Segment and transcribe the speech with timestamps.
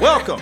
[0.00, 0.40] Welcome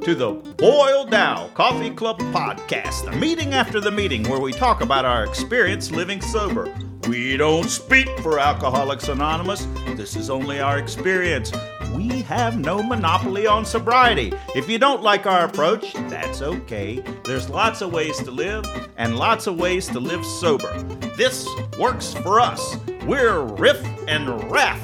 [0.00, 4.80] to the Boiled Owl Coffee Club podcast, the meeting after the meeting where we talk
[4.80, 6.74] about our experience living sober.
[7.06, 9.68] We don't speak for Alcoholics Anonymous.
[9.96, 11.52] This is only our experience.
[11.94, 14.32] We have no monopoly on sobriety.
[14.54, 17.04] If you don't like our approach, that's okay.
[17.24, 18.64] There's lots of ways to live
[18.96, 20.72] and lots of ways to live sober.
[21.18, 21.46] This
[21.78, 22.78] works for us.
[23.04, 24.80] We're Riff and Raff,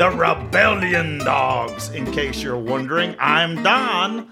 [0.00, 1.90] the Rebellion Dogs.
[1.90, 4.26] In case you're wondering, I'm Don.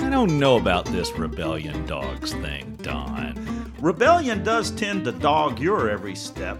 [0.00, 3.72] I don't know about this rebellion dogs thing, Don.
[3.78, 6.58] Rebellion does tend to dog your every step.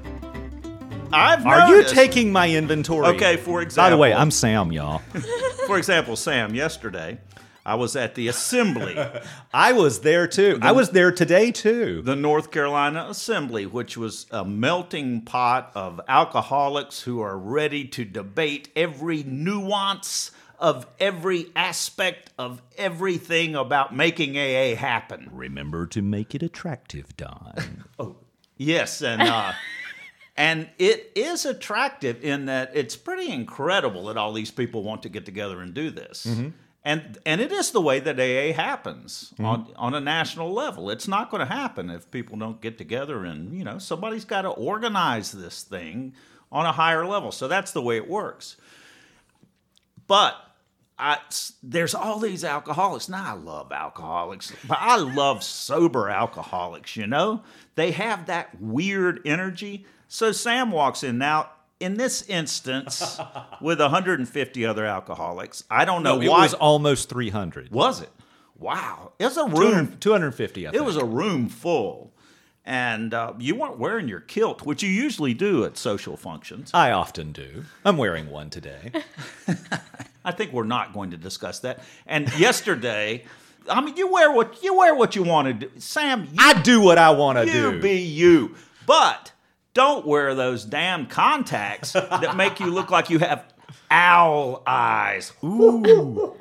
[1.13, 3.09] I've Are you taking my inventory?
[3.17, 3.85] Okay, for example.
[3.85, 4.99] By the way, I'm Sam, y'all.
[5.67, 7.19] For example, Sam, yesterday
[7.67, 8.97] I was at the assembly,
[9.53, 10.61] I was there too.
[10.63, 12.01] I was there today too.
[12.01, 18.05] the North Carolina Assembly, which was a melting pot of alcoholics who are ready to
[18.05, 20.31] debate every nuance
[20.61, 25.29] of every aspect of everything about making AA happen.
[25.33, 27.85] Remember to make it attractive, Don.
[27.99, 28.17] Oh,
[28.57, 29.53] yes, and uh,
[30.37, 35.09] and it is attractive in that it's pretty incredible that all these people want to
[35.09, 36.29] get together and do this.
[36.87, 39.45] And and it is the way that AA happens mm-hmm.
[39.45, 40.89] on on a national level.
[40.89, 44.43] It's not going to happen if people don't get together and you know somebody's got
[44.43, 46.15] to organize this thing
[46.53, 47.33] on a higher level.
[47.33, 48.57] So that's the way it works.
[50.07, 50.37] But
[50.97, 51.19] I,
[51.61, 53.09] there's all these alcoholics.
[53.09, 56.97] Now I love alcoholics, but I love sober alcoholics.
[56.97, 57.43] You know,
[57.75, 59.87] they have that weird energy.
[60.07, 61.51] So Sam walks in now.
[61.79, 63.19] In this instance,
[63.61, 66.43] with 150 other alcoholics, I don't know No, it why.
[66.43, 67.71] was almost 300.
[67.71, 68.11] was it?
[68.59, 70.83] Wow, it was a room 200 250, I think.
[70.83, 72.15] it was a room full,
[72.65, 76.71] and uh, you weren't wearing your kilt, which you usually do at social functions.
[76.73, 77.65] I often do.
[77.85, 78.93] I'm wearing one today.
[80.25, 81.81] I think we're not going to discuss that.
[82.07, 83.25] And yesterday,
[83.69, 86.23] I mean, you wear what you wear what you want to do, Sam.
[86.25, 87.81] You, I do what I want to you do.
[87.83, 88.55] be you,
[88.87, 89.33] but
[89.77, 93.45] don't wear those damn contacts that make you look like you have
[93.91, 95.33] owl eyes.
[95.45, 96.33] Ooh.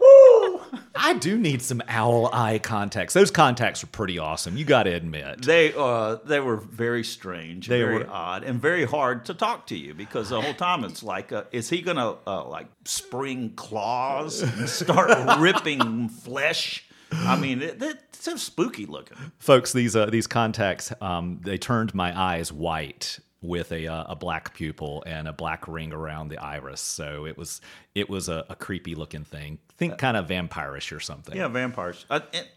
[0.95, 3.13] I do need some owl eye contacts.
[3.13, 4.55] Those contacts are pretty awesome.
[4.55, 5.41] You got to admit.
[5.41, 9.67] They uh, they were very strange, They very were- odd, and very hard to talk
[9.67, 13.51] to you because the whole time it's like, uh, is he gonna uh, like spring
[13.57, 16.85] claws and start ripping flesh?
[17.11, 19.17] I mean, it, it's so spooky looking.
[19.37, 24.15] folks these uh, these contacts um, they turned my eyes white with a, uh, a
[24.15, 27.61] black pupil and a black ring around the iris so it was
[27.93, 32.05] it was a, a creepy looking thing think kind of vampirish or something Yeah, vampires.
[32.09, 32.47] Uh, it,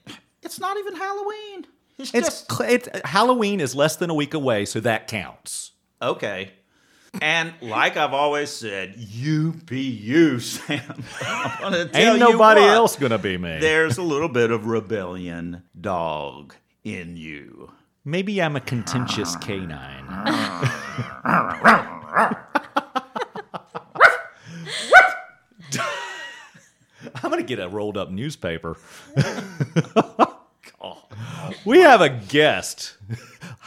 [0.43, 1.67] it's not even Halloween.
[1.99, 5.73] It's, it's, just cl- it's halloween is less than a week away so that counts
[6.01, 6.53] okay.
[7.23, 11.03] And like I've always said, you be you, Sam.
[11.63, 16.55] Ain't you nobody else gonna be me There's a little bit of rebellion dog
[16.85, 17.73] in you.
[18.09, 20.07] Maybe i'm a contentious canine.
[27.23, 28.77] I'm gonna get a rolled up newspaper
[31.65, 32.97] we have a guest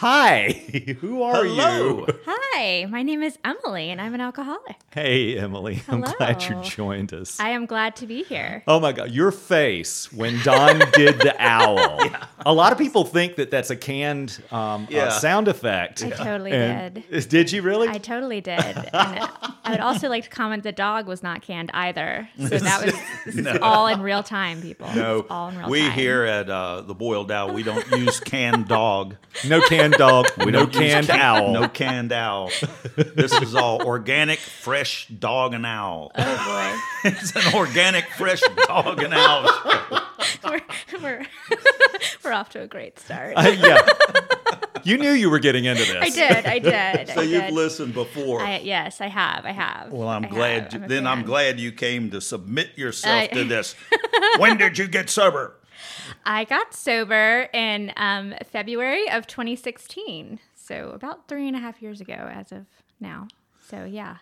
[0.01, 0.49] hi
[0.99, 2.07] who are Hello.
[2.07, 4.75] you Hi, my name is Emily, and I'm an alcoholic.
[4.91, 5.75] Hey, Emily.
[5.75, 6.03] Hello.
[6.03, 7.39] I'm glad you joined us.
[7.39, 8.63] I am glad to be here.
[8.67, 11.99] oh my God, your face when Don did the owl.
[12.45, 16.03] A lot of people think that that's a canned um, uh, sound effect.
[16.03, 17.29] I totally And- did.
[17.29, 17.87] Did you really?
[17.87, 18.59] I totally did.
[18.59, 22.27] And I would also like to comment the dog was not canned either.
[22.39, 22.95] So that was
[23.25, 24.89] this is all in real time, people.
[24.95, 25.89] No, all in real we time.
[25.89, 29.15] We here at uh, the Boiled Owl, we don't use canned dog.
[29.47, 31.51] no canned dog, We no don't canned can- owl.
[31.53, 32.51] No canned owl.
[32.95, 36.11] This is all organic, fresh dog and owl.
[36.17, 39.47] Oh It's an organic, fresh dog and owl.
[39.47, 39.99] show.
[40.49, 40.61] we're
[41.01, 41.25] we're,
[42.23, 43.33] we're off to a great start.
[43.35, 43.87] Uh, yeah.
[44.83, 45.95] You knew you were getting into this.
[46.01, 46.45] I did.
[46.45, 47.07] I did.
[47.09, 47.53] So I you've did.
[47.53, 48.41] listened before.
[48.41, 49.45] I, yes, I have.
[49.45, 49.91] I have.
[49.91, 50.73] well, I'm I glad.
[50.73, 53.75] you- I'm a then I'm glad you came to submit yourself I- to this.
[54.39, 55.55] when did you get sober?
[56.25, 60.39] I got sober in um, February of 2016.
[60.55, 62.65] So about three and a half years ago as of
[62.99, 63.27] now.
[63.67, 64.17] So yeah.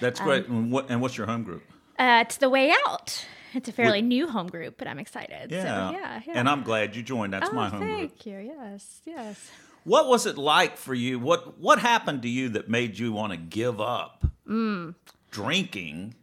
[0.00, 0.46] That's Um, great.
[0.48, 1.62] and, what, and what's your home group?
[1.98, 3.26] Uh, it's The Way Out.
[3.54, 5.50] It's a fairly new home group, but I'm excited.
[5.50, 5.62] Yeah.
[5.62, 6.32] So, yeah, yeah.
[6.38, 7.32] And I'm glad you joined.
[7.32, 8.10] That's oh, my home thank group.
[8.10, 8.38] Thank you.
[8.54, 9.50] Yes, yes.
[9.84, 11.18] What was it like for you?
[11.18, 14.94] What What happened to you that made you want to give up Mm.
[15.30, 16.14] drinking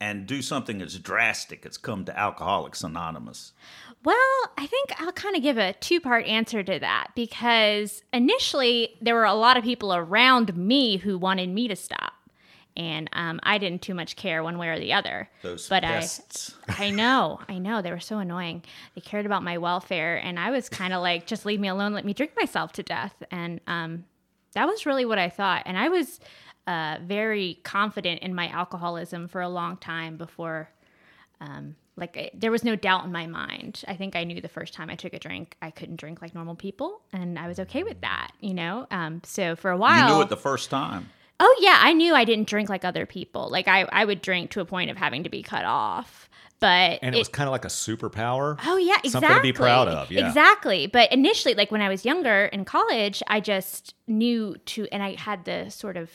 [0.00, 3.52] and do something as drastic as come to Alcoholics Anonymous?
[4.04, 4.16] Well,
[4.58, 9.14] I think I'll kind of give a two part answer to that because initially there
[9.14, 12.12] were a lot of people around me who wanted me to stop.
[12.76, 15.28] and um, I didn't too much care one way or the other.
[15.42, 16.54] Those but pests.
[16.68, 18.62] I, I know, I know, they were so annoying.
[18.94, 21.92] They cared about my welfare, and I was kind of like, just leave me alone,
[21.92, 24.04] let me drink myself to death, and um,
[24.54, 25.62] that was really what I thought.
[25.66, 26.18] And I was
[26.66, 30.70] uh, very confident in my alcoholism for a long time before.
[31.40, 33.82] Um, like I- there was no doubt in my mind.
[33.86, 36.34] I think I knew the first time I took a drink, I couldn't drink like
[36.34, 38.32] normal people, and I was okay with that.
[38.40, 41.08] You know, um, so for a while, You knew it the first time.
[41.40, 43.48] Oh yeah, I knew I didn't drink like other people.
[43.50, 46.28] Like I, I would drink to a point of having to be cut off.
[46.60, 48.56] But And it, was kind of like a superpower.
[48.64, 49.10] Oh yeah, exactly.
[49.10, 50.12] Something to be proud of.
[50.12, 50.28] Yeah.
[50.28, 50.86] Exactly.
[50.86, 55.16] But initially, like when I was younger in college, I just knew to, and I
[55.16, 56.12] had the sort of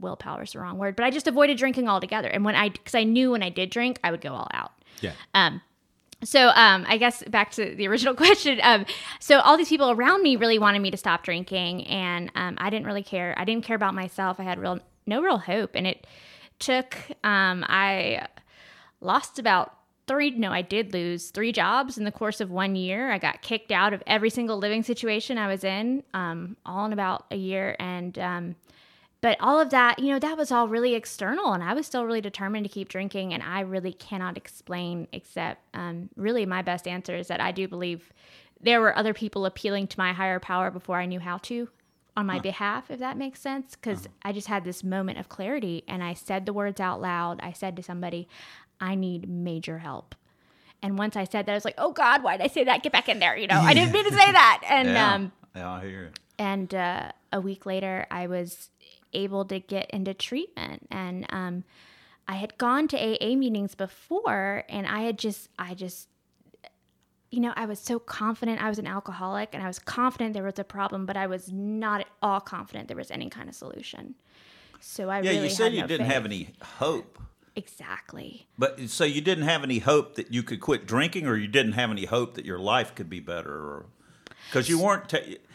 [0.00, 2.28] willpower is the wrong word, but I just avoided drinking altogether.
[2.28, 4.72] And when I, because I knew when I did drink, I would go all out.
[5.00, 5.12] Yeah.
[5.34, 5.60] Um,
[6.22, 8.60] so um, I guess back to the original question.
[8.62, 8.84] Um,
[9.18, 12.70] so all these people around me really wanted me to stop drinking, and um, I
[12.70, 13.34] didn't really care.
[13.36, 14.38] I didn't care about myself.
[14.38, 16.06] I had real no real hope, and it
[16.58, 16.96] took.
[17.24, 18.26] Um, I
[19.00, 19.74] lost about
[20.06, 20.30] three.
[20.30, 23.10] No, I did lose three jobs in the course of one year.
[23.10, 26.92] I got kicked out of every single living situation I was in, um, all in
[26.92, 28.56] about a year, and um,
[29.22, 32.06] but all of that, you know, that was all really external, and I was still
[32.06, 33.34] really determined to keep drinking.
[33.34, 37.68] And I really cannot explain, except um, really my best answer is that I do
[37.68, 38.12] believe
[38.62, 41.68] there were other people appealing to my higher power before I knew how to
[42.16, 43.74] on my behalf, if that makes sense.
[43.76, 47.40] Because I just had this moment of clarity, and I said the words out loud.
[47.42, 48.26] I said to somebody,
[48.80, 50.14] I need major help.
[50.82, 52.82] And once I said that, I was like, oh God, why did I say that?
[52.82, 53.36] Get back in there.
[53.36, 54.62] You know, I didn't mean to say that.
[54.68, 56.18] And, Yeah, um, yeah I hear it.
[56.38, 58.70] and uh, a week later i was
[59.12, 61.64] able to get into treatment and um,
[62.28, 66.08] i had gone to aa meetings before and i had just i just
[67.30, 70.42] you know i was so confident i was an alcoholic and i was confident there
[70.42, 73.54] was a problem but i was not at all confident there was any kind of
[73.54, 74.14] solution
[74.80, 77.18] so i Yeah, really you said you no didn't have any hope.
[77.56, 81.48] exactly But so you didn't have any hope that you could quit drinking, or you
[81.48, 83.86] didn't have any hope that your life could be better, or
[84.48, 85.12] because you weren't.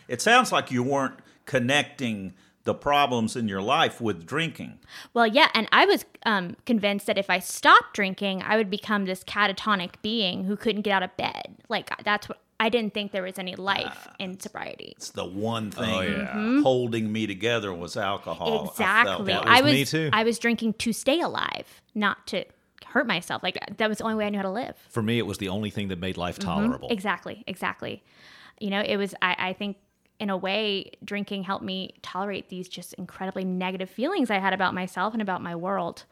[0.07, 2.33] it sounds like you weren't connecting
[2.65, 4.79] the problems in your life with drinking.
[5.13, 9.05] Well, yeah, and I was um, convinced that if I stopped drinking, I would become
[9.05, 11.55] this catatonic being who couldn't get out of bed.
[11.69, 14.93] Like uh, that's what I didn't think there was any life ah, in sobriety.
[14.97, 16.33] It's the one oh, thing Oh, yeah.
[16.33, 16.61] Mm-hmm.
[16.63, 18.47] holding me together was alcohol.
[18.47, 19.33] I felt Exactly.
[19.33, 19.43] like.
[19.43, 20.09] That I was was me too.
[20.11, 22.45] I was drinking to stay alive, not to
[22.85, 23.43] hurt myself.
[23.43, 24.75] Like uh, that was the only way I knew how to live.
[24.89, 26.49] For me, it was the only thing that made life mm-hmm.
[26.49, 26.89] tolerable.
[26.89, 28.03] Exactly, exactly.
[28.59, 29.77] You know, it was I, I think
[30.19, 34.73] in a way drinking helped me tolerate these just incredibly negative feelings I had about
[34.73, 36.05] myself and about my world.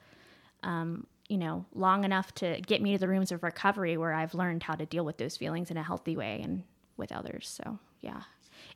[0.61, 4.33] Um, you know, long enough to get me to the rooms of recovery where I've
[4.33, 6.63] learned how to deal with those feelings in a healthy way and
[6.97, 7.47] with others.
[7.47, 8.23] So yeah,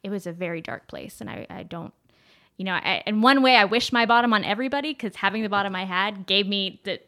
[0.01, 1.93] it was a very dark place, and I, I don't.
[2.55, 5.49] You know, I, in one way, I wish my bottom on everybody because having the
[5.49, 6.99] bottom I had gave me the,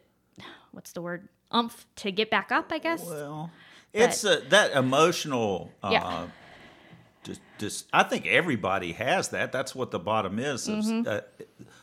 [0.70, 2.70] what's the word, umph to get back up.
[2.70, 3.04] I guess.
[3.04, 3.50] Well,
[3.92, 5.72] it's uh, that emotional.
[5.82, 6.26] Uh, Yeah.
[7.24, 9.52] Just, just, I think everybody has that.
[9.52, 10.66] That's what the bottom is.
[10.68, 11.06] Mm-hmm.
[11.08, 11.20] uh,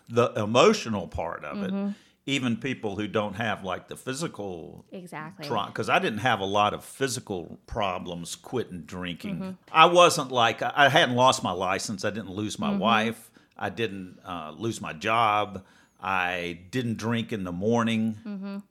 [0.10, 1.94] the emotional part of it.
[2.30, 5.48] Even people who don't have like the physical Exactly.
[5.68, 9.36] because I didn't have a lot of physical problems quitting drinking.
[9.36, 9.52] Mm-hmm.
[9.72, 12.04] I wasn't like I hadn't lost my license.
[12.04, 12.72] I didn't lose Mm-hmm.
[12.74, 13.32] my wife.
[13.58, 15.64] I didn't uh, lose my job.
[16.02, 18.62] I didn't drink in the morning,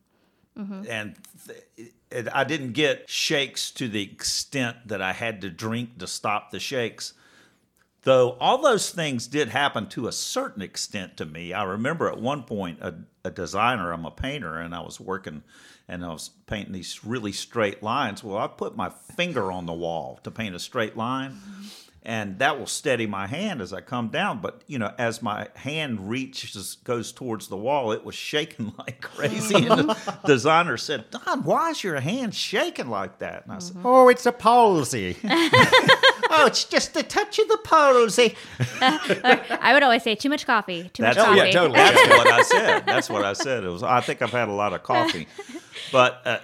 [0.58, 0.84] Mm-hmm.
[0.88, 1.14] and
[1.46, 6.06] th- it, I didn't get shakes to the extent that I had to drink to
[6.06, 7.12] stop the shakes.
[8.02, 11.52] Though all those things did happen to a certain extent to me.
[11.52, 12.94] I remember at one point a,
[13.24, 15.42] a designer, I'm a painter, and I was working
[15.88, 18.22] and I was painting these really straight lines.
[18.24, 21.36] Well, I put my finger on the wall to paint a straight line,
[22.06, 24.40] and that will steady my hand as I come down.
[24.40, 29.00] But you know, as my hand reaches goes towards the wall, it was shaking like
[29.02, 29.56] crazy.
[29.66, 33.76] and the designer said, "Don, why is your hand shaking like that?" And I said,
[33.84, 35.16] Oh, it's a palsy.
[35.24, 38.36] "Oh, it's just a touch of the palsy."
[38.80, 40.88] I would always say too much coffee.
[40.92, 41.48] Too That's much Oh, coffee.
[41.48, 41.76] yeah, totally.
[41.78, 42.86] That's what I said.
[42.86, 43.64] That's what I said.
[43.64, 43.82] It was.
[43.82, 45.26] I think I've had a lot of coffee,
[45.90, 46.38] but uh,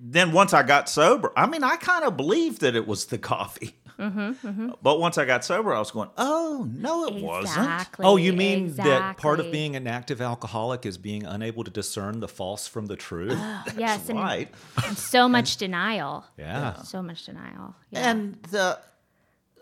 [0.00, 3.18] then once I got sober, I mean, I kind of believed that it was the
[3.18, 3.74] coffee.
[3.98, 8.32] Mm-hmm, But once I got sober, I was going, "Oh no, it wasn't." Oh, you
[8.32, 12.68] mean that part of being an active alcoholic is being unable to discern the false
[12.68, 13.28] from the true?
[13.76, 14.48] yes, Right.
[14.86, 16.24] and so much denial.
[16.38, 16.82] Yeah.
[16.82, 17.74] So much denial.
[17.90, 18.10] Yeah.
[18.10, 18.78] and the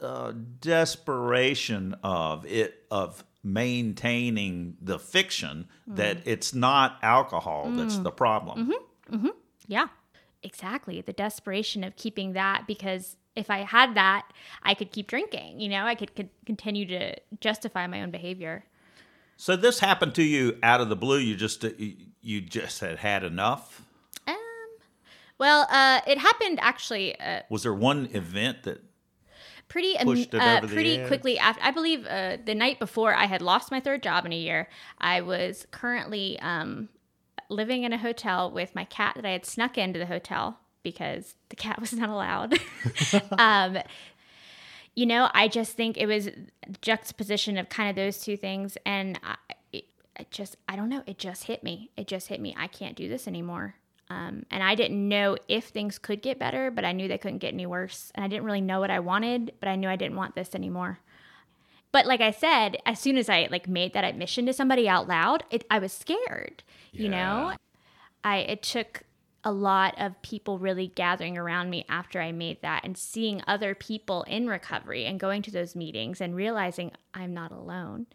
[0.03, 5.97] uh, desperation of it of maintaining the fiction Mm.
[5.97, 8.73] that it's not alcohol that's the problem.
[9.11, 9.29] Mm-hmm.
[9.69, 9.87] Yeah,
[10.43, 11.01] exactly.
[11.01, 14.27] The desperation of keeping that because if I had that,
[14.63, 15.61] I could keep drinking.
[15.61, 18.65] You know, I could, could continue to justify my own behavior.
[19.37, 21.19] So this happened to you out of the blue.
[21.19, 21.71] You just uh,
[22.23, 23.83] you, just had had enough.
[24.27, 24.37] Um,
[25.39, 28.83] well, uh, it happened actually uh, Was there one event that
[29.69, 31.07] pretty it uh, pretty edge.
[31.07, 31.63] quickly after.
[31.63, 34.69] I believe uh, the night before I had lost my third job in a year.
[34.99, 36.89] I was currently um,
[37.51, 41.35] living in a hotel with my cat that I had snuck into the hotel because
[41.49, 42.55] the cat was not allowed.
[43.39, 43.79] um,
[44.95, 46.31] you know, I just think it was
[46.81, 49.35] juxtaposition of kind of those two things, and I,
[49.73, 51.03] it, it just I don't know.
[51.07, 51.91] It just hit me.
[51.97, 52.55] It just hit me.
[52.57, 53.75] I can't do this anymore.
[54.09, 57.39] Um, and I didn't know if things could get better, but I knew they couldn't
[57.39, 58.13] get any worse.
[58.15, 60.55] And I didn't really know what I wanted, but I knew I didn't want this
[60.55, 61.01] anymore.
[61.91, 65.09] But like I said, as soon as I like made that admission to somebody out
[65.09, 66.63] loud, it, I was scared.
[66.93, 67.55] You know,
[68.23, 69.03] I it took
[69.47, 73.77] a lot of people really gathering around me after I made that and seeing other
[73.77, 78.07] people in recovery and going to those meetings and realizing I'm not alone.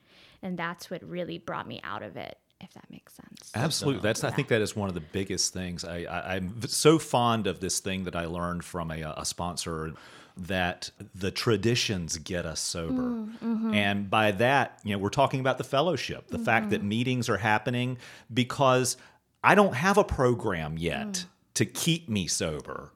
[0.44, 3.50] And that's what really brought me out of it, if that makes sense.
[3.56, 4.02] Absolutely.
[4.02, 5.86] That's I think that is one of the biggest things.
[5.86, 9.94] I, I I'm so fond of this thing that I learned from a, a sponsor
[10.36, 13.02] that the traditions get us sober.
[13.04, 13.74] Mm, mm-hmm.
[13.74, 16.72] And by that, you know, we're talking about the fellowship, the fact mm-hmm.
[16.72, 17.98] that meetings are happening
[18.34, 18.98] because
[19.44, 21.28] I don't have a program yet hmm.
[21.56, 22.92] to keep me sober.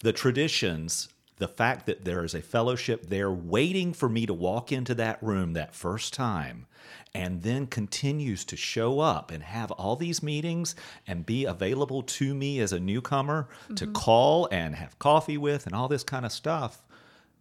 [0.00, 4.72] The traditions, the fact that there is a fellowship there waiting for me to walk
[4.72, 6.66] into that room that first time
[7.14, 10.74] and then continues to show up and have all these meetings
[11.06, 13.92] and be available to me as a newcomer to mm-hmm.
[13.92, 16.82] call and have coffee with and all this kind of stuff.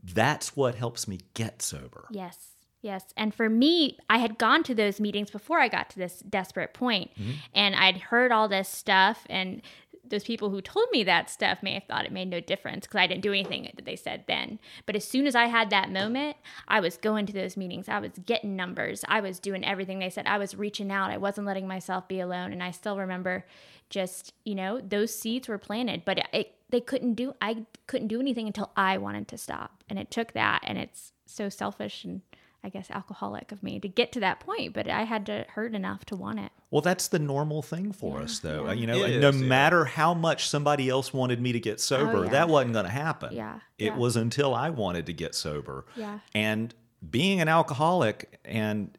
[0.04, 2.06] That's what helps me get sober.
[2.12, 2.53] Yes.
[2.84, 3.06] Yes.
[3.16, 6.74] And for me, I had gone to those meetings before I got to this desperate
[6.74, 7.12] point.
[7.18, 7.32] Mm-hmm.
[7.56, 9.26] And I'd heard all this stuff.
[9.30, 9.62] And
[10.06, 13.00] those people who told me that stuff may have thought it made no difference because
[13.00, 14.60] I didn't do anything that they said then.
[14.86, 16.36] But as soon as I had that moment,
[16.68, 17.88] I was going to those meetings.
[17.88, 19.06] I was getting numbers.
[19.08, 20.28] I was doing everything they said.
[20.28, 21.10] I was reaching out.
[21.10, 22.52] I wasn't letting myself be alone.
[22.52, 23.46] And I still remember
[23.90, 28.08] just, you know, those seeds were planted, but it, it they couldn't do I couldn't
[28.10, 29.86] do anything until I wanted to stop.
[29.88, 32.22] And it took that and it's so selfish and
[32.64, 35.76] I guess alcoholic of me to get to that point, but I had to hurt
[35.76, 36.52] enough to want it.
[36.72, 38.72] Well, that's the normal thing for us, though.
[38.72, 39.46] You know, It no yeah.
[39.46, 42.30] matter how much somebody else wanted me to get sober, Oh, yeah.
[42.30, 43.34] that wasn't going to happen.
[43.36, 43.98] Yeah, It yeah.
[43.98, 45.86] was until I wanted to get sober.
[45.98, 46.20] Yeah.
[46.34, 46.74] And
[47.10, 48.98] being an alcoholic, and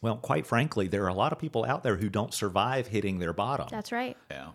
[0.00, 3.18] well, quite frankly, there are a lot of people out there who don't survive hitting
[3.18, 3.68] their bottom.
[3.70, 4.16] That's right.
[4.30, 4.48] yeah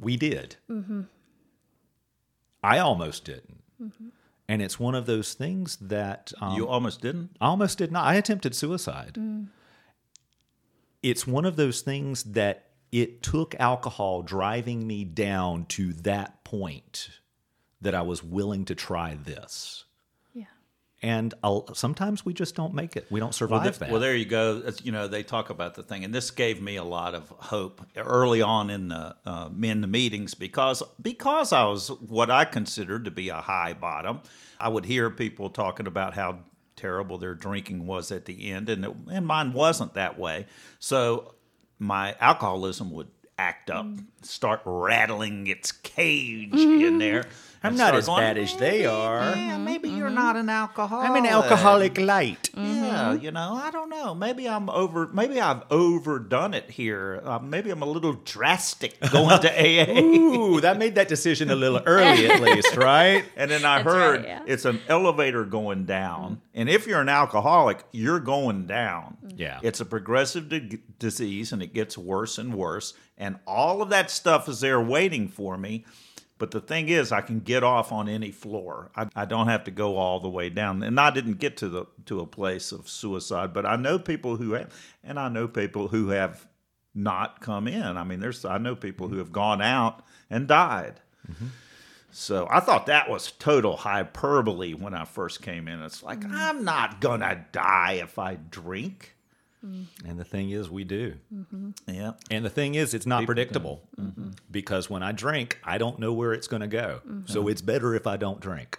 [0.00, 0.56] we did.
[0.68, 1.02] Mm-hmm.
[2.64, 3.62] I almost didn't.
[4.48, 7.36] And it's one of those things that um, you almost didn't?
[7.40, 8.04] I almost did not.
[8.04, 9.14] I attempted suicide.
[9.14, 9.48] Mm.
[11.02, 17.10] It's one of those things that it took alcohol driving me down to that point
[17.80, 19.84] that I was willing to try this.
[21.04, 21.16] Yeah.
[21.18, 23.06] And I'll, sometimes we just don't make it.
[23.10, 23.90] We don't Well, survive th- that.
[23.90, 24.62] well, there you go.
[24.64, 27.28] It's, you know, they talk about the thing, and this gave me a lot of
[27.28, 32.44] hope early on in the uh, in the meetings because because I was what I
[32.44, 34.20] considered to be a high bottom.
[34.58, 36.38] I would hear people talking about how
[36.76, 40.46] terrible their drinking was at the end, and it, and mine wasn't that way.
[40.78, 41.34] So
[41.78, 43.84] my alcoholism would act up,
[44.22, 47.24] start rattling its cage in there.
[47.64, 49.34] I'm not as going, bad as they are.
[49.34, 50.48] Yeah, maybe you're not mm-hmm.
[50.48, 50.62] an mm-hmm.
[50.62, 51.08] alcoholic.
[51.08, 52.50] I'm an alcoholic light.
[52.54, 52.84] Mm-hmm.
[52.84, 54.14] Yeah, you know, I don't know.
[54.14, 55.08] Maybe I'm over.
[55.08, 57.22] Maybe I've overdone it here.
[57.24, 60.00] Uh, maybe I'm a little drastic going to AA.
[60.00, 63.24] Ooh, that made that decision a little early, at least, right?
[63.36, 64.42] And then I That's heard right, yeah.
[64.46, 66.42] it's an elevator going down.
[66.52, 69.16] And if you're an alcoholic, you're going down.
[69.36, 69.60] Yeah.
[69.62, 72.94] It's a progressive d- disease and it gets worse and worse.
[73.16, 75.84] And all of that stuff is there waiting for me.
[76.38, 78.90] But the thing is, I can get off on any floor.
[78.96, 80.82] I, I don't have to go all the way down.
[80.82, 84.36] And I didn't get to the to a place of suicide, but I know people
[84.36, 84.74] who have,
[85.04, 86.46] and I know people who have
[86.94, 87.96] not come in.
[87.96, 91.00] I mean, there's I know people who have gone out and died.
[91.30, 91.46] Mm-hmm.
[92.10, 95.82] So I thought that was total hyperbole when I first came in.
[95.82, 96.30] It's like mm.
[96.32, 99.13] I'm not gonna die if I drink.
[99.64, 100.08] Mm-hmm.
[100.08, 101.14] And the thing is, we do.
[101.32, 101.70] Mm-hmm.
[101.88, 102.12] Yeah.
[102.30, 104.30] And the thing is, it's not predictable mm-hmm.
[104.50, 107.00] because when I drink, I don't know where it's going to go.
[107.26, 108.78] So it's better if I don't drink.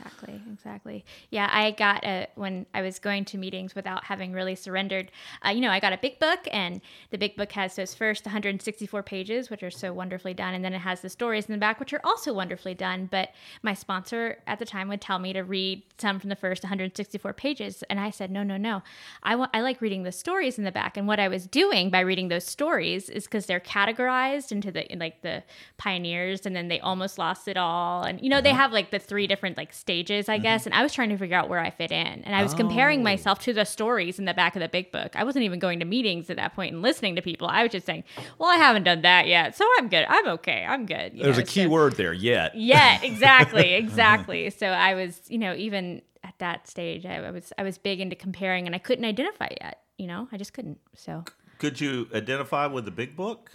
[0.00, 1.04] Exactly, exactly.
[1.30, 5.10] Yeah, I got a when I was going to meetings without having really surrendered.
[5.44, 6.80] Uh, you know, I got a big book, and
[7.10, 10.72] the big book has those first 164 pages, which are so wonderfully done, and then
[10.72, 13.08] it has the stories in the back, which are also wonderfully done.
[13.10, 13.30] But
[13.62, 17.32] my sponsor at the time would tell me to read some from the first 164
[17.34, 18.82] pages, and I said, no, no, no.
[19.22, 21.90] I want I like reading the stories in the back, and what I was doing
[21.90, 25.42] by reading those stories is because they're categorized into the in like the
[25.76, 28.98] pioneers, and then they almost lost it all, and you know they have like the
[28.98, 30.42] three different like stages stages, I mm-hmm.
[30.44, 32.22] guess, and I was trying to figure out where I fit in.
[32.22, 33.02] And I was comparing Oh.
[33.02, 35.16] myself to the stories in the back of the big book.
[35.16, 37.48] I wasn't even going to meetings at that point and listening to people.
[37.48, 38.04] I was just saying,
[38.38, 40.06] "Well, I haven't done that yet, so I'm good.
[40.08, 40.64] I'm okay.
[40.68, 42.54] I'm good." you There's know, a key so- word there, yet.
[42.54, 43.84] Yeah, exactly, uh-huh.
[43.84, 44.50] exactly.
[44.50, 48.00] So I was, you know, even at that stage, I, I was I was big
[48.00, 49.80] into comparing, and I couldn't identify yet.
[49.98, 50.78] You know, I just couldn't.
[50.94, 51.24] So
[51.58, 53.50] Could you identify with the big book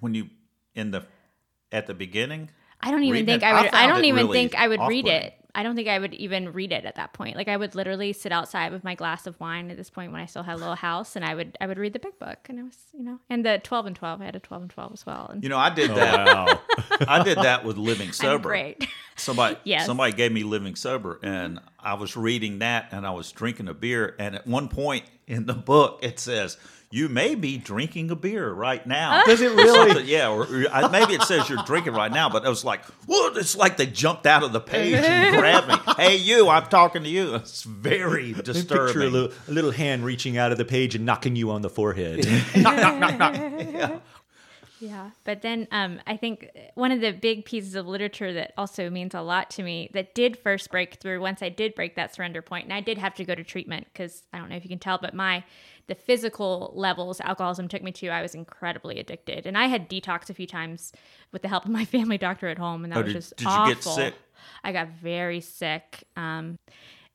[0.00, 0.28] when you
[0.74, 1.06] in the
[1.72, 2.50] at the beginning?
[2.80, 3.68] I don't even Reading think it- I I would.
[3.68, 5.34] I, found don't even really think I would read it.
[5.58, 7.34] I don't think I would even read it at that point.
[7.34, 10.20] Like I would literally sit outside with my glass of wine at this point when
[10.20, 12.38] I still had a little house, and I would I would read the big book,
[12.48, 14.20] and it was you know, and the twelve and twelve.
[14.22, 15.26] I had a twelve and twelve as well.
[15.32, 16.26] And You know, I did oh, that.
[16.26, 16.60] Wow.
[17.08, 18.48] I did that with Living Sober.
[18.48, 18.86] great.
[19.16, 19.84] Somebody, Yes.
[19.84, 23.74] somebody gave me Living Sober, and I was reading that, and I was drinking a
[23.74, 26.58] beer, and at one point in the book, it says.
[26.90, 29.22] You may be drinking a beer right now.
[29.26, 29.88] Does it really?
[29.90, 32.82] Something- yeah, or, or maybe it says you're drinking right now, but it was like,
[33.04, 33.36] what?
[33.36, 35.74] It's like they jumped out of the page and grabbed me.
[35.98, 36.48] Hey, you!
[36.48, 37.34] I'm talking to you.
[37.34, 38.86] It's very disturbing.
[38.86, 41.60] Picture a little, a little hand reaching out of the page and knocking you on
[41.60, 42.24] the forehead.
[42.56, 43.34] knock, knock, knock, knock.
[43.34, 43.98] Yeah.
[44.80, 48.88] Yeah, but then um, I think one of the big pieces of literature that also
[48.90, 52.14] means a lot to me that did first break through once I did break that
[52.14, 54.62] surrender point, and I did have to go to treatment because I don't know if
[54.64, 55.42] you can tell, but my
[55.88, 60.28] the physical levels alcoholism took me to, I was incredibly addicted, and I had detox
[60.30, 60.92] a few times
[61.32, 63.36] with the help of my family doctor at home, and that Oh, was did- just
[63.36, 63.74] did you awful.
[63.74, 64.14] get sick?
[64.62, 66.04] I got very sick.
[66.16, 66.56] Um,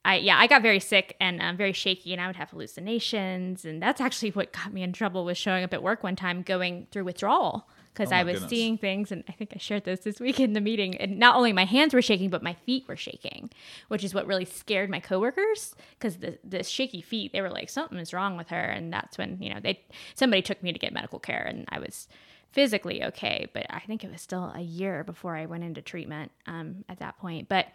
[0.06, 3.66] I yeah, I got very sick and um, very shaky, and I would have hallucinations,
[3.66, 6.42] and that's actually what got me in trouble with showing up at work one time,
[6.42, 8.50] going through withdrawal because Oh, I was goodness.
[8.50, 11.36] seeing things, and I think I shared this this week in the meeting, and not
[11.36, 13.50] only my hands were shaking, but my feet were shaking,
[13.88, 17.70] which is what really scared my coworkers because the the shaky feet, they were like
[17.70, 19.80] something is wrong with her, and that's when you know they
[20.16, 22.08] somebody took me to get medical care, and I was
[22.52, 26.32] physically okay, but I think it was still a year before I went into treatment
[26.46, 27.68] um, at that point, but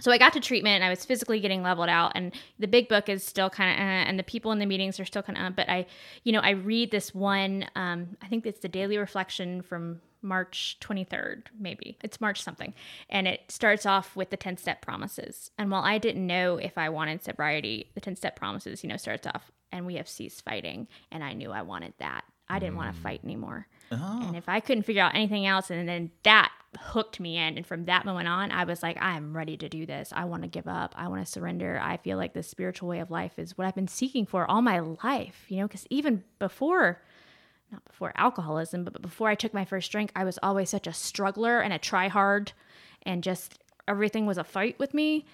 [0.00, 2.88] so I got to treatment and I was physically getting leveled out and the big
[2.88, 5.38] book is still kind of uh, and the people in the meetings are still kind
[5.38, 5.86] of uh, but I
[6.24, 10.78] you know I read this one um, I think it's the daily reflection from March
[10.80, 11.98] 23rd maybe.
[12.02, 12.74] It's March something.
[13.10, 15.50] And it starts off with the 10 step promises.
[15.58, 18.96] And while I didn't know if I wanted sobriety the 10 step promises you know
[18.96, 22.24] starts off and we have ceased fighting and I knew I wanted that.
[22.48, 23.66] I didn't want to fight anymore.
[24.26, 27.66] And if I couldn't figure out anything else, and then that hooked me in, and
[27.66, 30.12] from that moment on, I was like, I am ready to do this.
[30.14, 30.94] I want to give up.
[30.96, 31.78] I want to surrender.
[31.82, 34.62] I feel like the spiritual way of life is what I've been seeking for all
[34.62, 37.02] my life, you know, because even before,
[37.70, 40.92] not before alcoholism, but before I took my first drink, I was always such a
[40.92, 42.52] struggler and a try hard,
[43.02, 45.26] and just everything was a fight with me.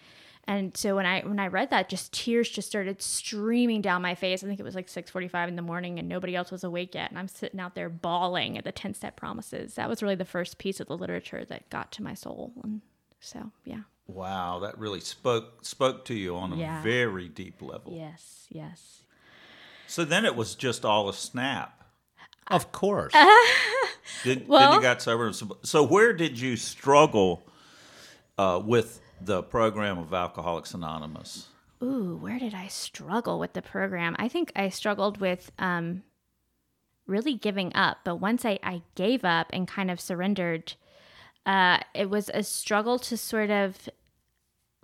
[0.48, 4.14] And so when I when I read that, just tears just started streaming down my
[4.14, 4.42] face.
[4.42, 6.64] I think it was like six forty five in the morning, and nobody else was
[6.64, 9.74] awake yet, and I'm sitting out there bawling at the ten step promises.
[9.74, 12.80] That was really the first piece of the literature that got to my soul, and
[13.20, 16.82] so yeah, Wow, that really spoke spoke to you on a Yeah.
[16.82, 17.92] very deep level.
[17.94, 19.02] yes, yes.
[19.86, 21.84] So then it was just all a snap.
[22.46, 23.12] of course.
[24.24, 25.30] Then, then Well- you got sober.
[25.34, 27.46] So, so where did you struggle
[28.38, 31.48] uh, with the program of Alcoholics Anonymous?
[31.82, 34.16] Ooh, where did I struggle with the program?
[34.18, 36.02] I think I struggled with um,
[37.06, 37.98] really giving up.
[38.04, 40.74] But once I, I gave up and kind of surrendered,
[41.46, 43.88] uh, it was a struggle to sort of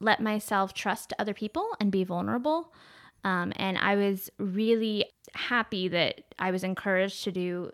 [0.01, 2.73] let myself trust other people and be vulnerable.
[3.23, 7.71] Um, and I was really happy that I was encouraged to do,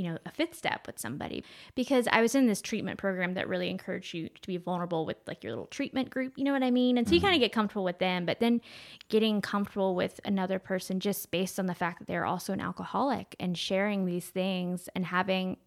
[0.00, 3.46] you know, a fifth step with somebody because I was in this treatment program that
[3.46, 6.32] really encouraged you to be vulnerable with like your little treatment group.
[6.38, 6.96] You know what I mean?
[6.96, 7.26] And so you mm-hmm.
[7.26, 8.62] kind of get comfortable with them, but then
[9.10, 13.36] getting comfortable with another person just based on the fact that they're also an alcoholic
[13.38, 15.58] and sharing these things and having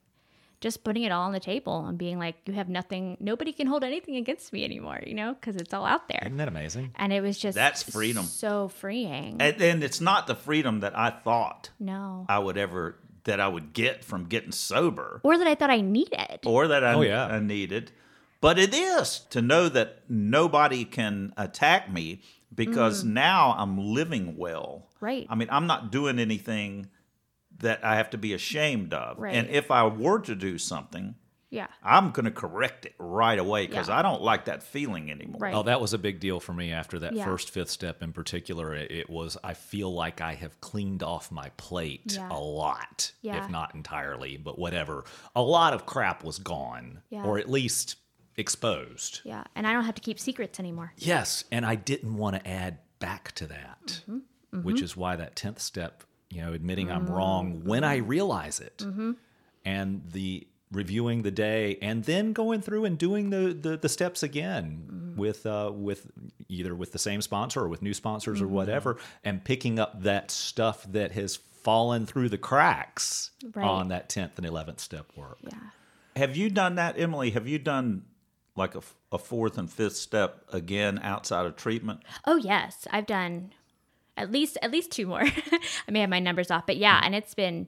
[0.61, 3.67] just putting it all on the table and being like, you have nothing, nobody can
[3.67, 6.23] hold anything against me anymore, you know, because it's all out there.
[6.25, 6.91] Isn't that amazing?
[6.95, 8.23] And it was just That's freedom.
[8.25, 9.41] So freeing.
[9.41, 12.25] And, and it's not the freedom that I thought no.
[12.29, 15.81] I would ever that I would get from getting sober, Or that I thought I
[15.81, 16.39] needed.
[16.45, 17.25] or that I, Oh, yeah.
[17.25, 17.91] I needed.
[18.41, 22.21] But it is to know that nobody can attack me
[22.53, 24.89] because now I'm living well.
[24.89, 25.01] Mm.
[25.01, 25.27] Right.
[25.29, 26.87] I mean, I'm not doing anything
[27.59, 29.17] that I have to be ashamed of.
[29.19, 29.33] Right.
[29.33, 31.15] And if I were to do something,
[31.53, 31.67] Yeah.
[31.83, 33.99] I'm going to correct it right away because Yeah.
[33.99, 35.39] I don't like that feeling anymore.
[35.39, 35.53] Right.
[35.53, 37.25] Oh, that was a big deal for me after that Yeah.
[37.25, 38.73] first fifth step in particular.
[38.73, 42.29] It, it was, I feel like I have cleaned off my plate Yeah.
[42.31, 43.43] a lot, Yeah.
[43.45, 45.05] if not entirely, but whatever.
[45.35, 47.23] A lot of crap was gone, Yeah.
[47.23, 47.97] or at least
[48.35, 49.21] exposed.
[49.23, 49.43] Yeah.
[49.55, 50.93] And I don't have to keep secrets anymore.
[50.97, 54.63] Yes, and I didn't want to add back to that, Mm-hmm.
[54.63, 58.77] which is why that tenth step, you know, admitting I'm wrong when I realize it,
[58.79, 59.11] Mm-hmm.
[59.65, 64.23] and the reviewing the day and then going through and doing the the, the steps
[64.23, 65.15] again mm.
[65.15, 66.11] with uh, with
[66.49, 68.55] either with the same sponsor or with new sponsors or mm-hmm.
[68.55, 73.65] whatever and picking up that stuff that has fallen through the cracks Right.
[73.65, 75.57] on that 10th and 11th step work Yeah.
[76.15, 77.31] Have you done that, Emily?
[77.31, 78.03] Have you done
[78.55, 78.75] like
[79.11, 82.03] a fourth and fifth step again outside of treatment?
[82.25, 83.51] Oh yes, I've done
[84.15, 85.23] at least at least two more.
[85.87, 87.05] I may have my numbers off, but yeah, hmm.
[87.05, 87.67] and it's been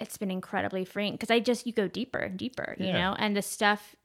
[0.00, 2.92] it's been incredibly freeing because I just you go deeper and deeper, you Yeah.
[3.10, 3.96] know, and the stuff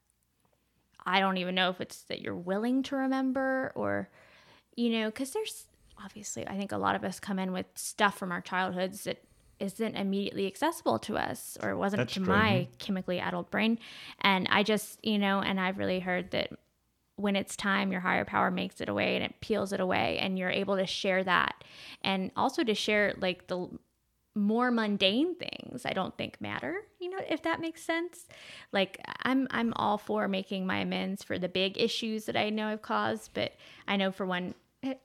[1.05, 4.09] I don't even know if it's that you're willing to remember or
[4.75, 5.65] you know, because there's
[6.03, 9.21] obviously I think a lot of us come in with stuff from our childhoods that
[9.59, 12.33] isn't immediately accessible to us or wasn't That's to true.
[12.33, 12.73] my mm-hmm.
[12.79, 13.77] chemically adult brain
[14.21, 16.49] and i just you know and i've really heard that
[17.17, 20.39] when it's time your higher power makes it away and it peels it away and
[20.39, 21.61] you're able to share that
[22.03, 23.67] and also to share like the
[24.35, 28.27] more mundane things i don't think matter you know if that makes sense.
[28.71, 32.67] Like i'm i'm all for making my amends for the big issues that i know
[32.67, 33.53] i've caused but
[33.87, 34.53] i know for one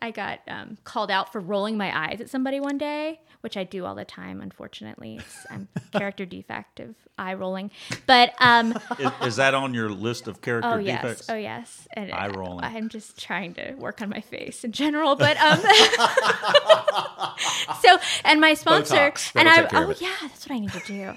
[0.01, 3.65] i got um, called out for rolling my eyes at somebody one day which i
[3.65, 7.71] do all the time unfortunately it's i'm character defect of eye rolling
[8.07, 11.31] but um Is, is that on your list of character Oh yes, defects?
[11.31, 11.87] oh yes.
[11.93, 12.65] And Eye rolling.
[12.65, 15.61] I'm just trying to work on my face in general, but um.
[17.81, 19.31] so and my sponsor Botox.
[19.37, 20.01] and I oh it.
[20.01, 21.09] yeah, that's what I need to do.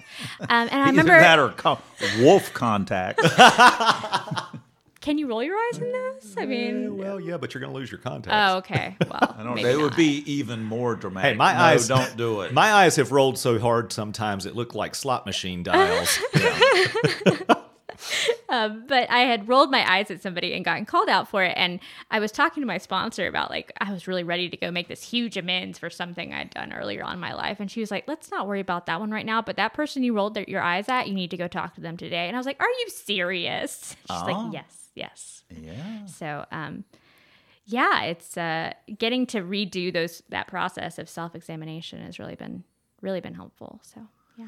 [0.42, 1.20] Um, and I Either remember.
[1.20, 1.80] that or co-
[2.20, 3.22] wolf contact.
[5.08, 6.36] can you roll your eyes in this?
[6.38, 6.98] I mean.
[6.98, 8.98] well yeah but you're gonna lose your contacts Oh okay.
[9.10, 9.56] Well, I don't.
[9.56, 11.32] maybe They would be even more dramatic.
[11.32, 12.52] Hey, my no, eyes don't do it.
[12.54, 16.20] My eyes have rolled so hard sometimes it looked like slot machine dials.
[18.50, 21.54] Um, but I had rolled my eyes at somebody and gotten called out for it.
[21.58, 21.80] And
[22.12, 24.88] I was talking to my sponsor about like I was really ready to go make
[24.88, 27.60] this huge amends for something I'd done earlier on in my life.
[27.60, 29.42] And she was like, "Let's not worry about that one right now.
[29.42, 31.82] But that person you rolled their, your eyes at, you need to go talk to
[31.82, 34.26] them today." And I was like, "Are you serious?" She's Oh.
[34.26, 36.06] like, "Yes, yes." yeah.
[36.06, 36.84] So, um,
[37.66, 42.64] yeah, it's uh, getting to redo those that process of self examination has really been
[43.02, 43.80] really been helpful.
[43.84, 44.08] So,
[44.38, 44.48] yeah.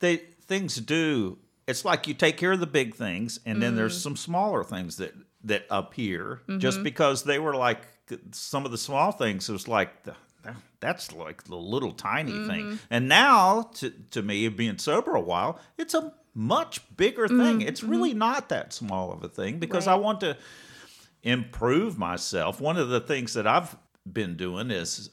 [0.00, 1.38] They things do.
[1.66, 3.76] It's like you take care of the big things, and then Mm.
[3.76, 6.58] there's some smaller things that that appear Mm-hmm.
[6.58, 7.82] just because they were like
[8.32, 9.48] some of the small things.
[9.48, 10.14] It was like the,
[10.80, 12.46] that's like the little tiny Mm-hmm.
[12.46, 12.78] thing.
[12.90, 17.60] And now, to to me, being sober a while, it's a much bigger thing.
[17.62, 20.02] It's really not that small of a thing because I Mm-hmm.
[20.04, 20.36] Want to
[21.24, 22.60] improve myself.
[22.60, 23.76] One of the things that I've
[24.10, 25.10] been doing is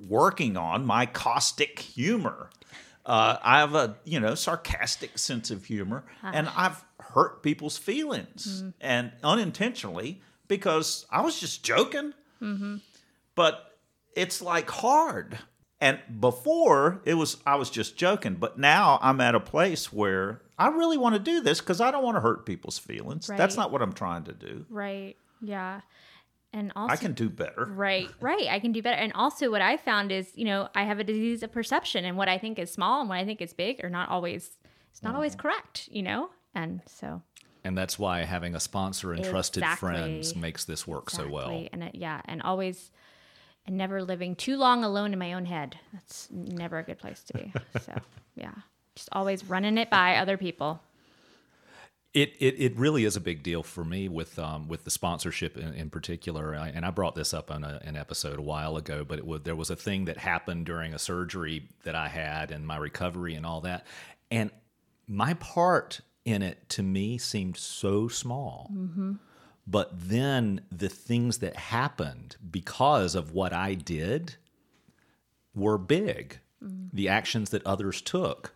[0.00, 2.50] working on my caustic humor.
[3.04, 8.62] Uh, I have a you know sarcastic sense of humor, and I've hurt people's feelings,
[8.80, 12.12] and unintentionally because I was just joking.
[13.34, 13.78] But
[14.14, 15.38] it's like hard.
[15.80, 20.42] And before it was I was just joking, but now I'm at a place where
[20.58, 23.28] I really want to do this because I don't want to hurt people's feelings.
[23.28, 24.66] That's not what I'm trying to do.
[24.68, 25.16] Right.
[25.40, 25.82] Yeah.
[26.52, 27.66] And also, I can do better.
[27.66, 28.46] Right, right.
[28.48, 28.96] I can do better.
[28.96, 32.16] And also, what I found is, you know, I have a disease of perception, and
[32.16, 34.56] what I think is small and what I think is big are not always,
[34.90, 35.42] it's not always mm-hmm.
[35.42, 36.30] correct, you know?
[36.54, 37.22] And so,
[37.64, 41.66] and that's why having a sponsor and trusted friends makes this work so well.
[41.70, 42.90] And it, yeah, and always,
[43.68, 45.78] and never living too long alone in my own head.
[45.92, 47.52] That's never a good place to be.
[47.82, 47.92] So,
[48.34, 48.54] yeah,
[48.94, 50.80] just always running it by other people.
[52.14, 55.58] It, it it really is a big deal for me with um, with the sponsorship
[55.58, 58.78] in, in particular, I, and I brought this up on a, an episode a while
[58.78, 59.04] ago.
[59.04, 62.50] But it was, there was a thing that happened during a surgery that I had
[62.50, 63.86] and my recovery and all that,
[64.30, 64.50] and
[65.06, 68.70] my part in it to me seemed so small.
[69.70, 74.36] But then the things that happened because of what I did
[75.54, 76.38] were big.
[76.92, 78.54] The actions that others took.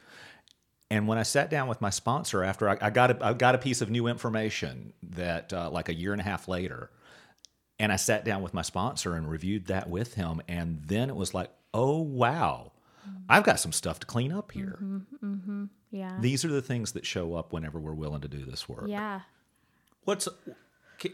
[0.90, 3.54] And when I sat down with my sponsor after I, I got a, I got
[3.54, 6.90] a piece of new information that uh, like a year and a half later,
[7.78, 11.16] and I sat down with my sponsor and reviewed that with him, and then it
[11.16, 12.72] was like, oh wow,
[13.28, 14.78] I've got some stuff to clean up here.
[14.82, 15.64] Mm-hmm, mm-hmm, mm-hmm.
[15.90, 16.16] Yeah.
[16.20, 18.86] These are the things that show up whenever we're willing to do this work.
[18.88, 19.20] yeah.
[20.04, 20.28] What's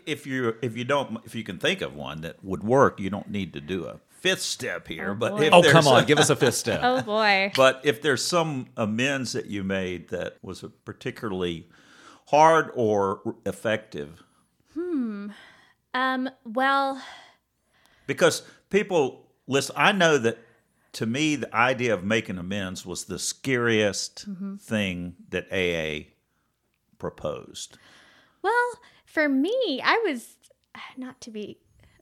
[0.06, 3.10] if you if you don't if you can think of one that would work, you
[3.10, 5.10] don't need to do a fifth step here.
[5.10, 6.80] Oh, but if Oh come on, a- give us a fifth step.
[6.82, 7.52] Oh, boy.
[7.56, 11.68] But if there's some amends that you made that was particularly
[12.28, 14.22] hard or effective,
[14.74, 15.28] Hmm.
[15.94, 17.02] Um, well,
[18.06, 20.38] because people listen, I know that
[20.92, 24.26] to me the idea of making amends was the scariest
[24.60, 26.10] thing that AA
[26.98, 27.78] proposed.
[28.42, 28.70] Well,
[29.08, 30.36] for me, I was
[30.96, 31.58] not to be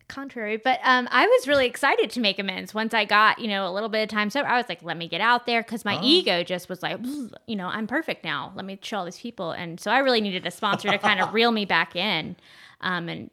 [0.08, 3.68] contrary, but um, I was really excited to make amends once I got you know
[3.68, 4.48] a little bit of time sober.
[4.48, 6.98] I was like, let me get out there because my ego just was like,
[7.46, 8.52] you know, I'm perfect now.
[8.54, 11.20] Let me show all these people, and so I really needed a sponsor to kind
[11.20, 12.36] of reel me back in,
[12.80, 13.30] um, and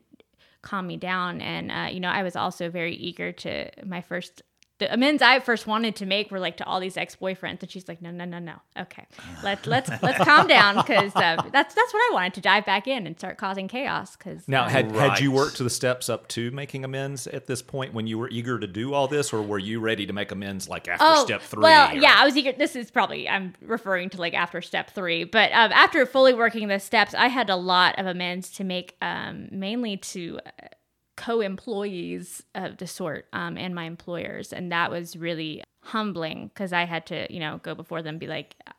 [0.62, 1.42] calm me down.
[1.42, 4.42] And uh, you know, I was also very eager to my first
[4.84, 7.72] the amends I first wanted to make were like to all these ex boyfriends, and
[7.72, 8.56] she's like, no, no, no, no.
[8.78, 9.06] Okay,
[9.44, 12.88] let's let's let's calm down because uh, that's that's what I wanted to dive back
[12.88, 14.16] in and start causing chaos.
[14.16, 17.48] Because Now, uh, had had you worked to the steps up to making amends at
[17.48, 20.14] this point when you were eager to do all this, or were you ready to
[20.14, 21.60] make amends like after step three?
[21.60, 22.52] Oh, Well, or- yeah, I was eager.
[22.52, 26.68] This is probably I'm referring to like after step three, but um, after fully working
[26.68, 30.68] the steps, I had a lot of amends to make, um, mainly to uh,
[31.16, 36.86] co-employees of the sort um, and my employers, and that was really humbling because I
[36.86, 38.72] had to, you know, go before them, be like, uh,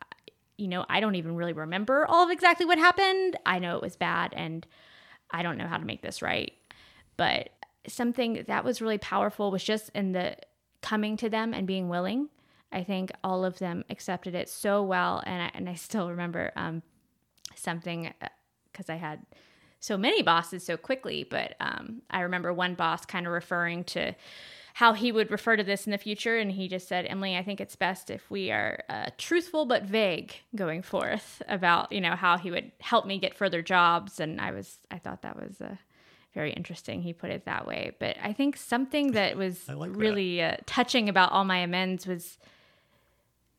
[0.57, 3.37] you know, I don't even really remember all of exactly what happened.
[3.45, 4.65] I know it was bad, and
[5.31, 6.53] I don't know how to make this right.
[7.17, 7.49] But
[7.87, 10.37] something that was really powerful was just in the
[10.81, 12.29] coming to them and being willing.
[12.71, 16.51] I think all of them accepted it so well, and I, and I still remember
[16.55, 16.81] um,
[17.55, 18.13] something
[18.71, 19.25] because I had
[19.85, 21.23] so many bosses so quickly.
[21.23, 24.15] But um, I remember one boss kind of referring to
[24.73, 27.43] how he would refer to this in the future, and he just said, "Emily, I
[27.43, 32.15] think it's best if we are uh, truthful but vague going forth about you know
[32.15, 35.61] how he would help me get further jobs." And I was I thought that was
[35.61, 35.75] uh,
[36.33, 37.01] very interesting.
[37.01, 39.97] He put it that way, but I think something that was like that.
[39.97, 42.37] really uh, touching about all my amends was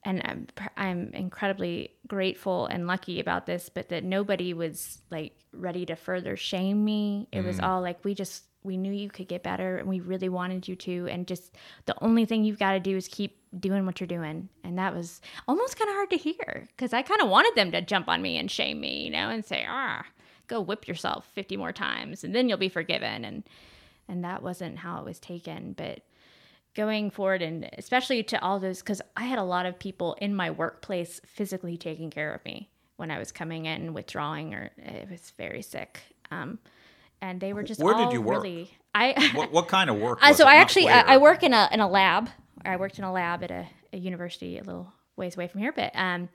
[0.06, 5.84] and I'm, I'm incredibly grateful and lucky about this, but that nobody was like ready
[5.86, 7.26] to further shame me.
[7.32, 10.28] It was all like, we just, we knew you could get better and we really
[10.28, 11.08] wanted you to.
[11.10, 14.48] And just the only thing you've got to do is keep doing what you're doing.
[14.62, 17.72] And that was almost kind of hard to hear because I kind of wanted them
[17.72, 20.04] to jump on me and shame me, you know, and say, ah,
[20.46, 23.24] go whip yourself 50 more times and then you'll be forgiven.
[23.24, 23.42] And,
[24.06, 25.72] and that wasn't how it was taken.
[25.76, 26.02] But
[26.76, 30.34] going forward and especially to all those because i had a lot of people in
[30.34, 35.10] my workplace physically taking care of me when i was coming in withdrawing or it
[35.10, 36.58] was very sick um,
[37.22, 38.42] and they were just Where did you work?
[38.42, 40.18] really i What, what kind of work?
[40.22, 41.14] uh, so i actually I.
[41.14, 42.28] I work in a in a lab
[42.64, 45.72] i worked in a lab at a, a university a little ways away from here
[45.72, 46.28] but um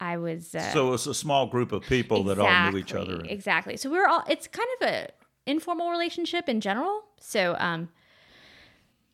[0.00, 2.92] i was uh, So it was a small group of people that all knew each
[2.94, 3.12] other.
[3.20, 3.76] Exactly, Exactly.
[3.76, 4.24] So we were all.
[4.28, 5.08] It's kind of a
[5.46, 7.02] informal relationship in general.
[7.20, 7.90] So um,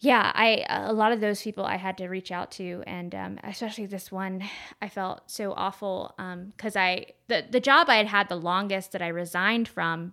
[0.01, 3.39] yeah, I a lot of those people I had to reach out to, and um,
[3.43, 4.43] especially this one,
[4.83, 6.15] I felt so awful
[6.57, 10.13] because I the the job I had had the longest that I resigned from.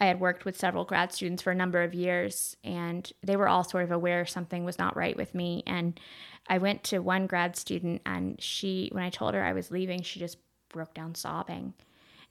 [0.00, 3.48] I had worked with several grad students for a number of years, and they were
[3.48, 5.62] all sort of aware something was not right with me.
[5.68, 6.00] And
[6.48, 10.02] I went to one grad student, and she, when I told her I was leaving,
[10.02, 11.74] she just broke down sobbing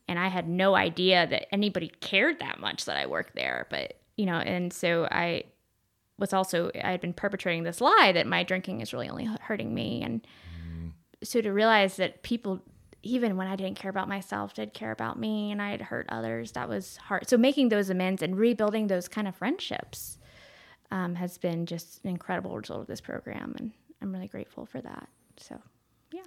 [0.08, 3.68] and I had no idea that anybody cared that much that I worked there.
[3.70, 5.46] But you know, and so I
[6.24, 9.74] was also I had been perpetrating this lie that my drinking is really only hurting
[9.74, 10.26] me, and
[11.22, 12.62] so to realize that people,
[13.02, 16.06] even when I didn't care about myself, did care about me, and I had hurt
[16.08, 17.28] others, that was hard.
[17.28, 20.18] So making those amends and rebuilding those kind of friendships
[20.92, 24.80] um, has been just an incredible result of this program, and I'm really grateful for
[24.82, 25.10] that.
[25.38, 25.60] So,
[26.12, 26.22] yeah,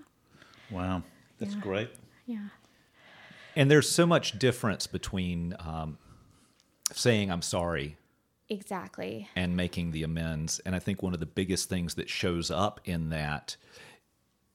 [0.71, 1.03] Wow,
[1.39, 1.91] that's great.
[2.27, 2.49] yeah.
[3.55, 5.97] And there's so much difference between um,
[6.93, 7.97] saying I'm sorry
[8.49, 9.29] Exactly.
[9.35, 10.61] and making the amends.
[10.61, 13.57] And I think one of the biggest things that shows up in that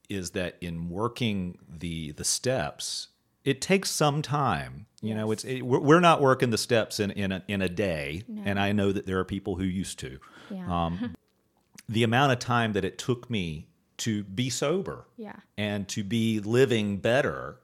[0.10, 3.10] is that in working the the steps,
[3.43, 4.86] it takes some time.
[5.01, 8.23] You know, it's it, we're, not working the steps in in a, in a day,
[8.45, 10.19] and I know that there are people who used to.
[10.49, 10.86] Yeah.
[10.86, 11.15] Um,
[11.89, 15.36] the amount of time that it took me to be sober Yeah.
[15.58, 17.60] and to be living better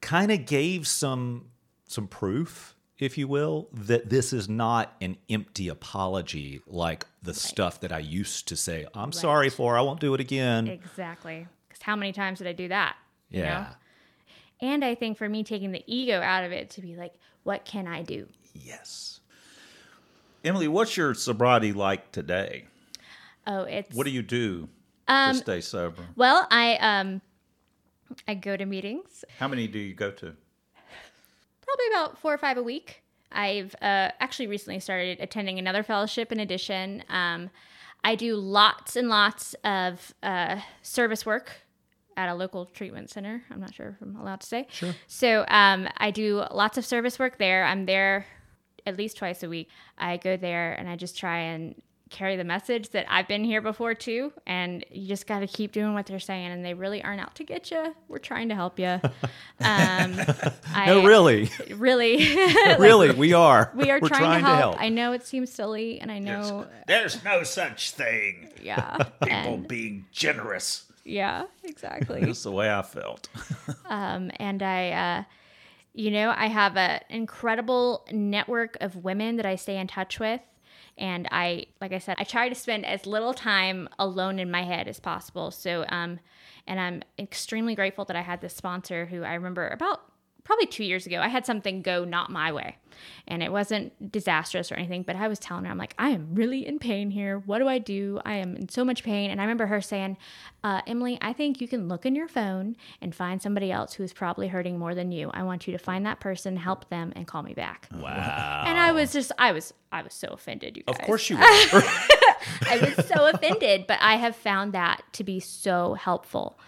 [0.00, 1.46] kind of gave some
[1.86, 7.80] some proof if you will that this is not an empty apology like the stuff
[7.80, 11.46] that i used to say i'm sorry for i won't do it again Exactly.
[11.68, 12.96] Because how many times did I do that?
[13.30, 13.46] you know?
[13.48, 13.72] yeah
[14.60, 17.64] And I think for me, taking the ego out of it to be like, what
[17.64, 18.28] can I do?
[18.54, 19.20] yes
[20.44, 22.66] Emily, what's your sobriety like today?
[23.46, 24.68] Oh, it's What do you do
[25.08, 26.02] Um, to stay sober?
[26.16, 26.46] well.
[26.50, 27.20] I um,
[28.28, 30.36] I go to meetings How many do you go to?
[31.74, 33.02] Probably about four or five a week.
[33.32, 37.02] I've uh, actually recently started attending another fellowship in addition.
[37.08, 37.50] Um,
[38.04, 41.50] I do lots and lots of uh, service work
[42.16, 43.42] at a local treatment center.
[43.50, 44.68] I'm not sure if I'm allowed to say.
[44.70, 44.94] Sure.
[45.08, 47.64] So um, I do lots of service work there.
[47.64, 48.26] I'm there
[48.86, 49.68] at least twice a week.
[49.98, 51.74] I go there and I just try and
[52.14, 55.72] carry the message that I've been here before too, and you just got to keep
[55.72, 57.94] doing what they're saying, and they really aren't out to get you.
[58.08, 59.00] We're trying to help you.
[59.60, 60.16] Um,
[60.74, 62.36] I, No, really, really,
[62.78, 63.70] really, we are.
[63.74, 64.80] we are We're trying, to, help.
[64.80, 68.48] I know it seems silly, and I know, There's no such thing.
[68.60, 70.90] yeah, People and, being generous.
[71.04, 72.24] yeah, exactly.
[72.24, 73.28] That's the way I felt.
[73.86, 75.22] um, and I, uh,
[75.94, 80.40] you know, I have an incredible network of women that I stay in touch with.
[80.96, 84.62] And I, like I said, I try to spend as little time alone in my
[84.62, 85.50] head as possible.
[85.50, 86.20] So, um,
[86.66, 90.02] and I'm extremely grateful that I had this sponsor who I remember about
[90.44, 92.76] probably two years ago, I had something go not my way.
[93.26, 96.34] And it wasn't disastrous or anything, but I was telling her, I'm like, I am
[96.34, 97.38] really in pain here.
[97.38, 98.20] What do I do?
[98.24, 99.30] I am in so much pain.
[99.30, 100.16] And I remember her saying,
[100.62, 104.04] uh, Emily, I think you can look in your phone and find somebody else who
[104.04, 105.30] is probably hurting more than you.
[105.32, 107.88] I want you to find that person, help them, and call me back.
[107.92, 108.64] Wow.
[108.66, 110.96] And I was just, I was, I was so offended, you guys.
[110.96, 111.36] Of course you
[111.72, 111.82] were.
[112.68, 116.58] I was so offended, but I have found that to be so helpful.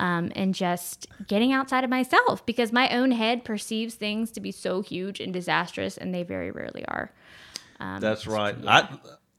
[0.00, 4.50] Um, and just getting outside of myself because my own head perceives things to be
[4.50, 7.12] so huge and disastrous, and they very rarely are.
[7.80, 8.56] Um, That's right.
[8.66, 8.88] I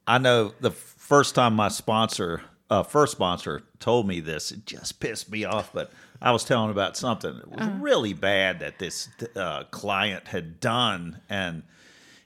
[0.06, 5.00] I know the first time my sponsor, uh, first sponsor, told me this, it just
[5.00, 5.71] pissed me off.
[5.74, 10.60] But I was telling about something that was really bad that this uh, client had
[10.60, 11.63] done, and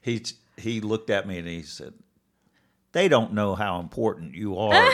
[0.02, 0.24] he
[0.58, 1.94] he looked at me and he said,
[2.92, 4.74] "They don't know how important you are."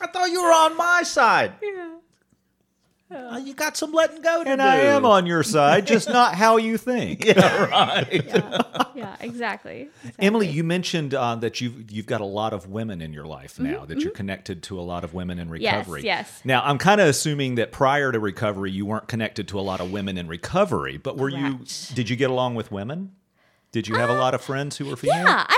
[0.00, 0.06] Do they?
[0.06, 0.08] what?
[0.08, 1.52] I thought you were on my side.
[3.10, 4.66] Uh, you got some letting go to and do.
[4.66, 7.24] I am on your side, just not how you think.
[7.24, 8.22] Yeah, right.
[8.26, 8.62] yeah,
[8.94, 9.88] yeah, exactly.
[10.18, 13.58] Emily, you mentioned uh, that you've you've got a lot of women in your life
[13.58, 13.86] now.
[13.86, 16.02] That you're connected to a lot of women in Mm-hmm, Yes, recovery.
[16.04, 16.40] yes.
[16.44, 19.80] Now, I'm kind of assuming that prior to recovery, you weren't connected to a lot
[19.80, 20.98] of women in recovery.
[20.98, 21.60] But were you?
[21.94, 23.12] Did you get along with women?
[23.72, 25.24] Did you have a lot of friends who were female?
[25.24, 25.57] Yeah, I've always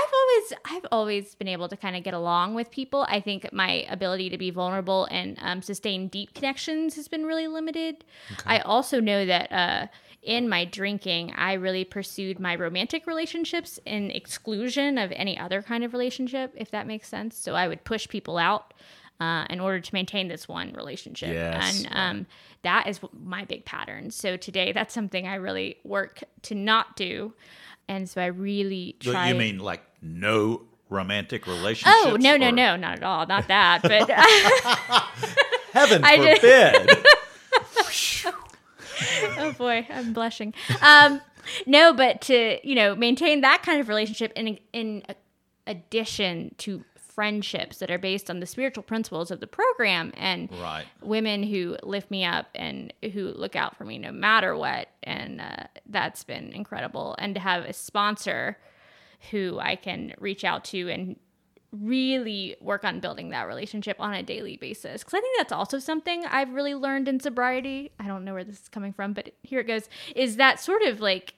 [0.65, 3.05] I've always been able to kind of get along with people.
[3.09, 7.47] I think my ability to be vulnerable and um, sustain deep connections has been really
[7.47, 8.03] limited.
[8.45, 9.87] I also know that uh,
[10.21, 15.83] in my drinking, I really pursued my romantic relationships in exclusion of any other kind
[15.83, 17.37] of relationship, if that makes sense.
[17.37, 18.73] So I would push people out.
[19.21, 21.85] Uh, in order to maintain this one relationship, Yes.
[21.85, 22.25] and um,
[22.63, 24.09] that is my big pattern.
[24.09, 27.33] So today, that's something I really work to not do,
[27.87, 29.29] and so I really try.
[29.29, 31.95] you mean like no romantic relationships?
[32.03, 34.09] Oh no no or- no not at all not that but
[35.71, 36.89] Heaven forbid.
[39.37, 41.21] oh boy I'm blushing um
[41.65, 45.03] no but to you know maintain that kind of relationship in in
[45.67, 46.83] addition to
[47.15, 50.85] friendships that are based on the spiritual principles of the program and Right.
[51.01, 54.87] women who lift me up and who look out for me no matter what.
[55.03, 57.15] And uh, that's been incredible.
[57.19, 58.57] And to have a sponsor
[59.29, 61.15] who i can reach out to and
[61.71, 65.03] really work on building that relationship on a daily basis.
[65.03, 67.91] Because i think that's also something i've really learned in sobriety.
[67.99, 70.81] I don't know where this is coming from but here it goes is that sort
[70.81, 71.35] of like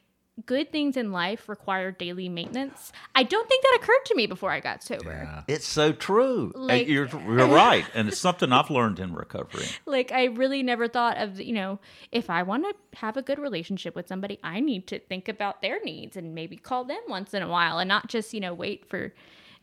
[0.47, 4.49] good things in life require daily maintenance i don't think that occurred to me before
[4.49, 6.51] i got sober It's so true.
[6.55, 7.85] Uh, like- you're, you're right.
[7.93, 9.65] And it's something I've learned in recovery.
[9.85, 11.79] like i really never thought of you know
[12.11, 15.61] if i want to have a good relationship with somebody i need to think about
[15.61, 18.55] their needs and maybe call them once in a while and not just you know
[18.55, 19.13] wait for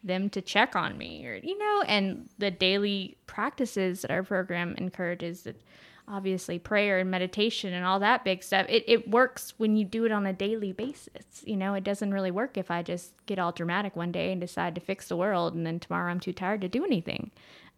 [0.05, 4.75] them to check on me or you know and the daily practices that our program
[4.79, 5.61] encourages that
[6.11, 10.05] obviously prayer and meditation and all that big stuff it, it works when you do
[10.05, 13.39] it on a daily basis you know it doesn't really work if i just get
[13.39, 16.33] all dramatic one day and decide to fix the world and then tomorrow i'm too
[16.33, 17.31] tired to do anything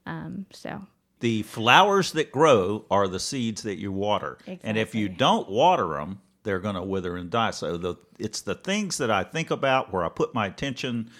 [0.07, 0.83] um, so
[1.21, 4.38] The flowers that grow are the seeds that you water.
[4.64, 7.53] And if you don't water them, they're going to wither and die.
[7.53, 11.11] So the, it's the things that I think about, where I put my attention,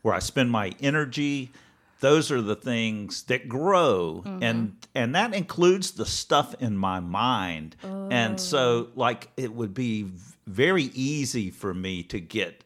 [0.00, 1.52] where I spend my energy.
[2.00, 4.42] Those are the things that grow, mm-hmm.
[4.42, 7.76] and and that includes the stuff in my mind.
[7.82, 8.36] And oh.
[8.36, 10.08] so, like, it would be
[10.46, 12.64] very easy for me to get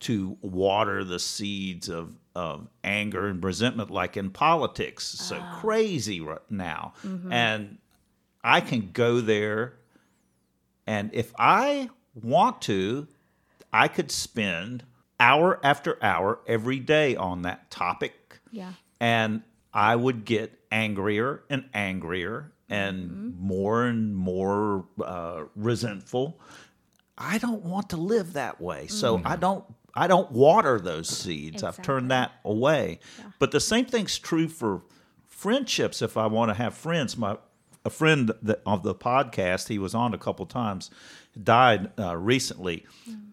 [0.00, 5.04] to water the seeds of, of anger and resentment, like in politics.
[5.04, 5.58] So ah.
[5.60, 6.94] crazy right now.
[7.04, 7.32] Mm-hmm.
[7.32, 7.78] And
[8.44, 9.74] I can go there,
[10.86, 13.06] and if I want to,
[13.72, 14.84] I could spend
[15.20, 18.14] hour after hour every day on that topic.
[18.50, 26.38] Yeah And I would get angrier and angrier and more and more uh, resentful.
[27.16, 28.86] I don't want to live that way.
[28.88, 31.62] So I don't I don't water those seeds.
[31.62, 33.00] I've turned that away.
[33.38, 34.82] But the same thing's true for
[35.26, 37.16] friendships if I want to have friends.
[37.16, 37.38] My
[37.84, 40.90] a friend that, of the podcast, he was on a couple times,
[41.42, 42.84] died uh, recently,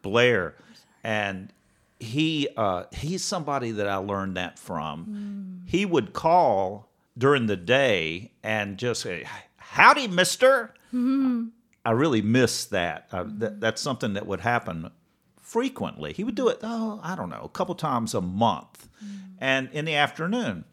[0.02, 0.56] Blair,
[1.04, 1.52] and
[2.00, 5.04] he uh, he's somebody that I learned that from.
[5.04, 5.68] Hmm.
[5.68, 9.26] He would call during the day and just say,
[9.58, 11.48] "Howdy, Mister." Hmm.
[11.86, 13.08] I really miss that.
[13.12, 13.40] Uh, hmm.
[13.40, 13.60] that.
[13.60, 14.92] That's something that would happen
[15.38, 16.12] frequently.
[16.12, 18.90] He would do it, oh, I don't know, a couple times a month,
[19.40, 20.66] and in the afternoon.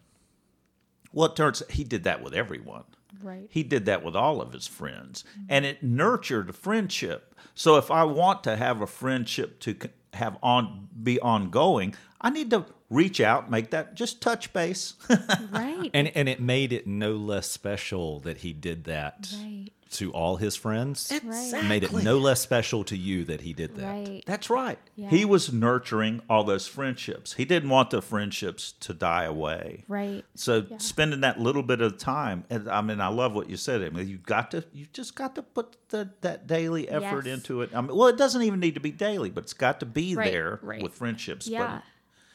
[1.13, 2.85] Well, it turns he did that with everyone.
[3.23, 3.47] Right.
[3.51, 7.37] He did that with all of his friends, and it nurtured a friendship.
[7.55, 9.75] So if I want to have a friendship to
[10.15, 14.95] have on be ongoing, I need to reach out, make that just touch base.
[15.51, 15.91] Right.
[15.93, 19.69] And and it made it no less special that he did that right.
[19.93, 21.13] to all his friends.
[21.23, 21.53] Right.
[21.55, 23.85] It made it no less special to you that he did that.
[23.87, 24.23] Right.
[24.27, 24.79] That's right.
[24.97, 25.11] Yeah.
[25.11, 27.35] He was nurturing all those friendships.
[27.35, 29.85] He didn't want the friendships to die away.
[29.89, 30.25] Right.
[30.35, 33.83] So spending that little bit of time, and I mean, I love what you said.
[33.83, 37.35] I mean, you got to, you just got to put the, that daily effort Yes.
[37.35, 37.71] into it.
[37.75, 40.15] I mean, well, it doesn't even need to be daily, but it's got to be
[40.17, 40.83] Right, there right.
[40.83, 41.47] with friendships.
[41.47, 41.81] Yeah.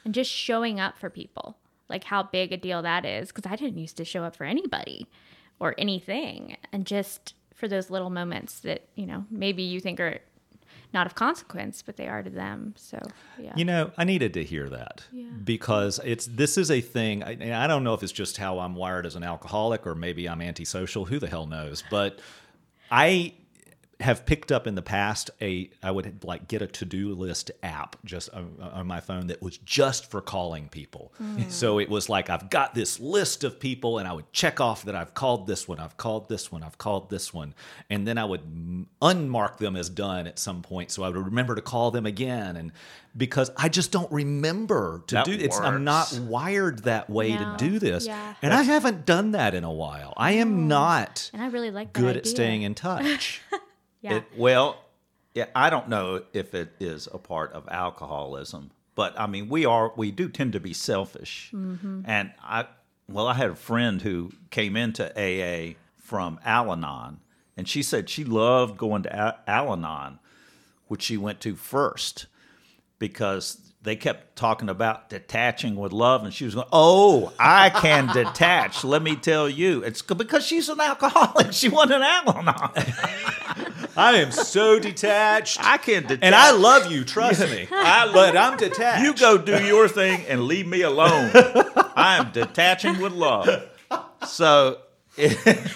[0.08, 1.58] And just showing up for people,
[1.89, 3.28] like how big a deal that is.
[3.28, 5.05] Because I didn't used to show up for anybody
[5.60, 6.55] or anything.
[6.72, 10.20] And just for those little moments that, you know, maybe you think are
[10.93, 12.74] not of consequence, but they are to them.
[12.78, 13.05] So,
[13.38, 13.51] yeah.
[13.58, 15.03] You know, I needed to hear that
[15.43, 17.22] because it's this is a thing.
[17.22, 19.93] I, and I don't know if it's just how I'm wired as an alcoholic or
[19.93, 21.03] maybe I'm antisocial.
[21.03, 21.84] Who the hell knows?
[21.91, 22.20] But
[22.89, 23.34] I
[24.00, 27.50] have picked up in the past a I would like get a to do list
[27.64, 31.14] app just on, on my phone that was just for calling people.
[31.18, 31.50] Hmm.
[31.50, 34.84] So it was like I've got this list of people and I would check off
[34.86, 37.56] that I've called this one, I've called this one, I've called this one,
[37.89, 38.41] and then I would
[39.02, 42.56] unmark them as done at some point so I would remember to call them again
[42.56, 42.72] and
[43.16, 47.39] because I just don't remember to That do it's I'm not wired that way No.
[47.39, 48.06] to do this.
[48.06, 48.36] Yeah.
[48.43, 50.14] And I haven't done that in a while.
[50.18, 53.41] I am not and I really like that good at staying in touch.
[54.02, 54.18] Yeah.
[54.18, 54.80] It, well,
[55.34, 59.66] yeah, I don't know if it is a part of alcoholism, but I mean, we
[59.66, 62.02] are we do tend to be selfish, Mm-hmm.
[62.06, 62.66] and I
[63.10, 67.20] well, I had a friend who came into AA from Al-Anon,
[67.56, 70.20] and she said she loved going to Al- Al-Anon,
[70.88, 72.26] which she went to first
[73.00, 78.08] because they kept talking about detaching with love, and she was going, "Oh, I can
[78.14, 81.52] detach." Let me tell you, it's because she's an alcoholic.
[81.54, 82.72] She wasn't an Al-Anon.
[83.98, 85.58] I am so detached.
[85.60, 86.20] I can detach.
[86.22, 87.68] and I love you, trust me.
[87.72, 89.04] I, but I'm detached.
[89.04, 91.32] You go do your thing and leave me alone.
[91.95, 93.48] I am detaching with love.
[94.28, 94.80] So,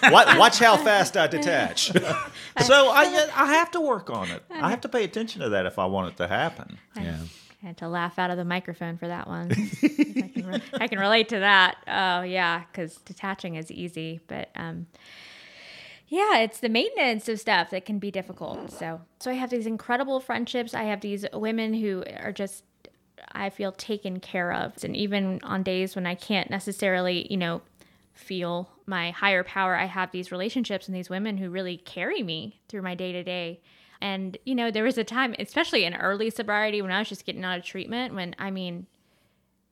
[0.04, 1.92] watch, watch how fast I detach.
[1.92, 4.44] so I I have to work on it.
[4.52, 6.78] I have to pay attention to that if I want it to happen.
[6.96, 7.18] yeah.
[7.64, 9.52] I had to laugh out of the microphone for that one.
[9.52, 11.78] I, can re- I can relate to that.
[11.88, 14.88] Oh yeah, because detaching is easy, but um,
[16.12, 18.70] yeah, it's the maintenance of stuff that can be difficult.
[18.70, 20.74] So, so I have these incredible friendships.
[20.74, 22.66] I have these women who are just
[23.32, 27.62] I feel taken care of, and even on days when I can't necessarily, you know,
[28.14, 32.60] feel my higher power, I have these relationships and these women who really carry me
[32.68, 33.62] through my day to day.
[34.02, 37.26] And, you know, there was a time, especially in early sobriety when I was just
[37.26, 38.86] getting out of treatment, when I mean,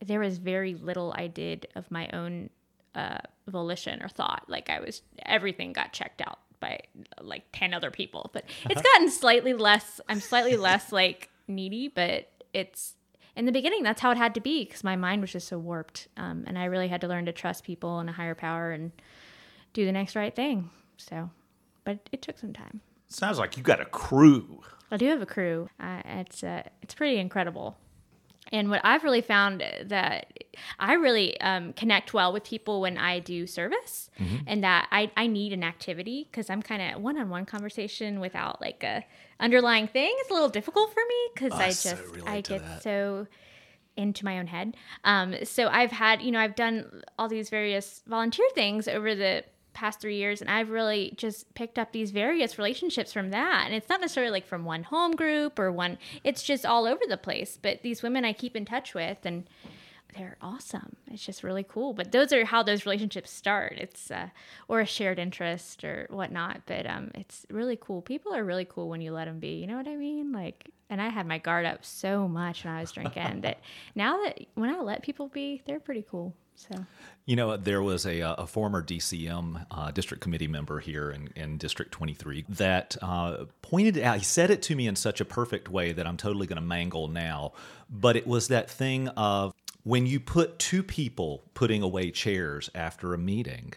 [0.05, 2.49] there was very little I did of my own
[2.95, 3.17] uh,
[3.49, 4.45] volition or thought.
[4.47, 6.79] Like I was, everything got checked out by
[7.21, 8.29] like 10 other people.
[8.33, 12.95] But it's gotten slightly less, I'm slightly less like needy, but it's,
[13.35, 15.57] in the beginning, that's how it had to be because my mind was just so
[15.57, 16.09] warped.
[16.17, 18.91] Um, and I really had to learn to trust people and a higher power and
[19.73, 20.69] do the next right thing.
[20.97, 21.29] So,
[21.85, 22.81] but it took some time.
[23.07, 24.61] Sounds like you got a crew.
[24.91, 25.69] I do have a crew.
[25.79, 27.77] Uh, it's uh, it's pretty incredible.
[28.51, 30.33] And what I've really found that
[30.79, 34.09] I really um, connect well with people when I do service,
[34.47, 38.19] and that I, I need an activity because I'm kind of one on one conversation
[38.19, 39.05] without like a
[39.39, 40.13] underlying thing.
[40.19, 42.83] It's a little difficult for me because I so just relate I get that.
[42.83, 43.27] so
[43.95, 44.75] into my own head.
[45.03, 49.43] Um, so I've had, you know, I've done all these various volunteer things over the
[49.73, 53.63] past three years, and I've really just picked up these various relationships from that.
[53.65, 57.01] And it's not necessarily like from one home group or one, it's just all over
[57.07, 57.57] the place.
[57.61, 59.45] But these women I keep in touch with, and
[60.17, 60.95] they're awesome.
[61.11, 61.93] It's just really cool.
[61.93, 63.73] But those are how those relationships start.
[63.77, 64.29] It's uh,
[64.67, 66.61] or a shared interest or whatnot.
[66.65, 68.01] But um, it's really cool.
[68.01, 69.55] People are really cool when you let them be.
[69.55, 70.31] You know what I mean?
[70.31, 73.59] Like, and I had my guard up so much when I was drinking that
[73.95, 76.33] now that when I let people be, they're pretty cool.
[76.59, 76.85] So
[77.25, 81.29] You know, there was a, uh, a former DCM uh, district committee member here in,
[81.35, 85.25] in District 23 that uh, pointed out, he said it to me in such a
[85.25, 87.53] perfect way that I'm totally going to mangle now.
[87.89, 89.53] But it was that thing of
[89.83, 93.73] when you put two people putting away chairs after a meeting,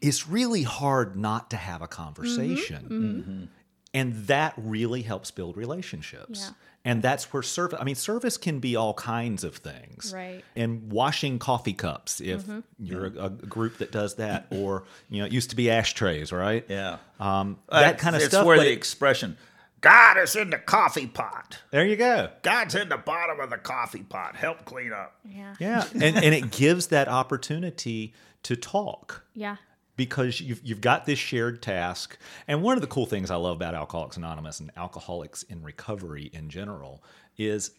[0.00, 3.50] it's really hard not to have a conversation.
[3.94, 6.40] And that really helps build relationships.
[6.44, 6.50] Yeah.
[6.86, 10.12] And that's where service, I mean, service can be all kinds of things.
[10.14, 10.42] Right.
[10.54, 12.44] And washing coffee cups, if
[12.78, 16.32] you're a, a group that does that, or, you know, it used to be ashtrays,
[16.32, 16.64] right?
[16.68, 16.98] Yeah.
[17.20, 18.46] Um, Uh, that kind of it's stuff.
[18.46, 19.36] where but the it- expression,
[19.82, 21.58] God is in the coffee pot.
[21.70, 22.30] there you go.
[22.42, 24.34] God's in the bottom of the coffee pot.
[24.36, 25.14] Help clean up.
[25.24, 25.54] Yeah.
[25.60, 25.84] Yeah.
[25.92, 28.14] and, and it gives that opportunity
[28.44, 29.24] to talk.
[29.34, 29.56] Yeah.
[29.96, 32.18] Because you've, you've got this shared task.
[32.46, 36.30] And one of the cool things I love about Alcoholics Anonymous and alcoholics in recovery
[36.32, 37.02] in general
[37.38, 37.70] is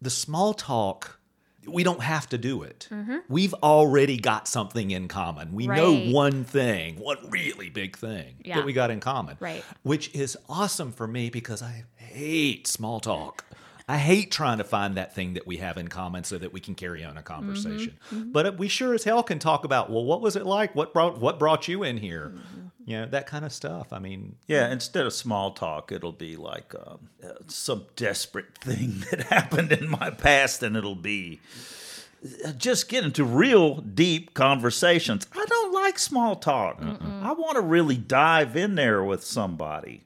[0.00, 1.20] the small talk.
[1.68, 2.88] We don't have to do it.
[2.90, 3.18] Mm-hmm.
[3.28, 5.52] We've already got something in common.
[5.52, 8.56] We know one thing, one really big thing Yeah.
[8.56, 9.36] that we got in common.
[9.40, 9.62] Right.
[9.82, 13.44] Which is awesome for me because I hate small talk.
[13.90, 16.60] I hate trying to find that thing that we have in common so that we
[16.60, 17.98] can carry on a conversation.
[18.12, 20.76] But we sure as hell can talk about, well, what was it like?
[20.76, 22.34] What brought what brought you in here?
[22.86, 23.92] You know, that kind of stuff.
[23.92, 29.04] I mean, Yeah, instead of small talk, it'll be like um, uh, some desperate thing
[29.10, 31.40] that happened in my past, and it'll be
[32.44, 35.26] uh, just get into real deep conversations.
[35.32, 36.78] I don't like small talk.
[36.80, 40.02] I want to really dive in there with somebody.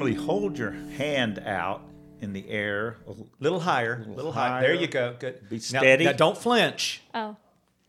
[0.00, 1.82] Emily, hold your hand out
[2.22, 2.96] in the air.
[3.06, 4.62] a little higher, a little higher.
[4.62, 5.14] There you go.
[5.18, 5.46] Good.
[5.50, 6.06] Be Now- steady.
[6.06, 7.02] now don't flinch.
[7.12, 7.36] Oh.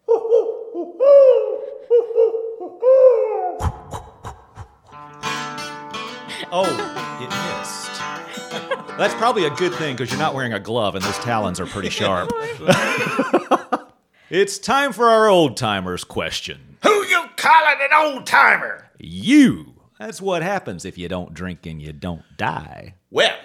[6.54, 6.66] Oh,
[7.22, 8.98] it missed.
[8.98, 11.66] That's probably a good thing because you're not wearing a glove and those talons are
[11.66, 12.30] pretty sharp.
[14.30, 16.78] it's time for our old timers question.
[16.84, 18.90] Who you calling an old timer?
[19.00, 19.71] You.
[20.02, 22.96] That's what happens if you don't drink and you don't die.
[23.12, 23.38] Well,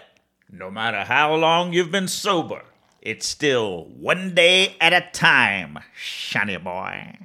[0.51, 2.63] no matter how long you've been sober,
[3.03, 7.19] it's still one day at a time, shiny boy.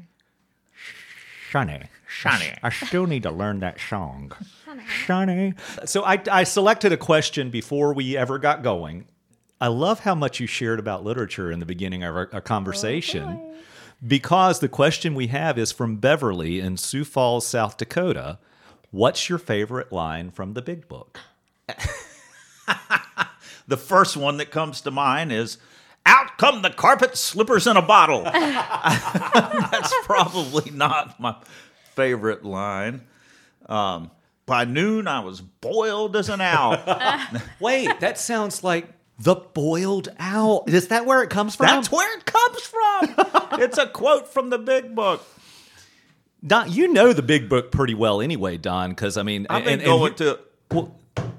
[1.50, 1.88] Shani.
[2.10, 2.54] Shiny.
[2.62, 4.34] I still need to learn that song.
[5.06, 5.58] Shani.
[5.88, 9.06] So I, I selected a question before we ever got going.
[9.62, 13.24] I love how much you shared about literature in the beginning of our, our conversation
[13.24, 13.56] oh,
[14.06, 18.38] because the question we have is from Beverly in Sioux Falls, South Dakota.
[18.92, 21.20] What's your favorite line from the big book?
[23.72, 25.58] The first one that comes to mind is
[26.06, 28.24] out come the carpet slippers in a bottle.
[28.26, 31.38] That's probably not my
[31.96, 33.04] favorite line.
[33.68, 34.12] Um,
[34.46, 36.84] by noon, I was boiled as an owl.
[37.62, 40.66] Wait, that sounds like the boiled owl.
[40.68, 41.68] Is that where it comes from?
[41.68, 43.16] That's where it comes from.
[43.62, 45.26] it's a quote from the big book.
[46.46, 49.74] Don, you know the big book pretty well anyway, Don, because I mean, I've been
[49.74, 50.40] and- and going to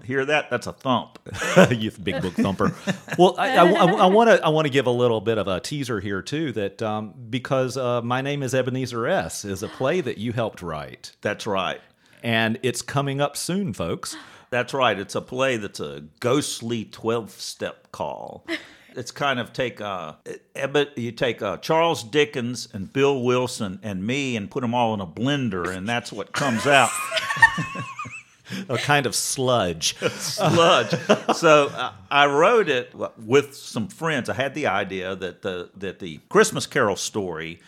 [0.04, 0.50] hear that.
[0.50, 1.18] That's a thump.
[1.70, 2.74] you big book thumper.
[3.18, 6.00] well, I, I, want to I want to give a little bit of a teaser
[6.00, 10.18] here too, that um, because uh, my name is Ebenezer S is a play that
[10.18, 11.80] you helped write, That's right.
[12.22, 14.16] and it's coming up soon, folks.
[14.50, 14.98] That's right.
[14.98, 18.46] It's a play that's a ghostly twelve-step call.
[18.96, 20.14] It's kind of take uh,
[20.96, 25.00] you take uh, Charles Dickens and Bill Wilson and me and put them all in
[25.00, 26.90] a blender, and that's what comes out.
[28.68, 29.96] A kind of sludge.
[30.10, 30.90] sludge.
[31.34, 34.28] so uh, I wrote it with some friends.
[34.28, 37.60] I had the idea that the that the Christmas Carol story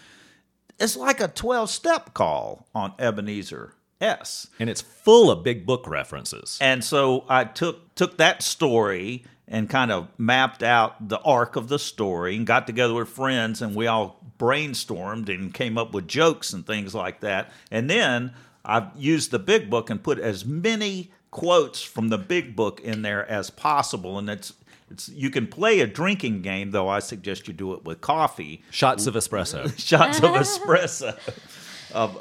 [0.79, 4.49] is like a twelve step call on Ebenezer S.
[4.61, 6.59] and it's full of big book references.
[6.61, 11.69] And so I took took that story and kind of mapped out the arc of
[11.69, 16.09] the story and got together with friends and we all brainstormed and came up with
[16.09, 17.51] jokes and things like that.
[17.71, 18.33] And then
[18.65, 23.03] I used the big book and put as many quotes from the big book in
[23.03, 24.19] there as possible.
[24.19, 24.55] And it's
[24.91, 28.63] it's you can play a drinking game, though I suggest you do it with coffee
[28.71, 29.77] Shots of espresso.
[29.85, 31.17] shots of espresso.
[31.93, 32.19] Of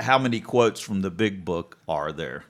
[0.00, 2.44] how many quotes from the big book are there?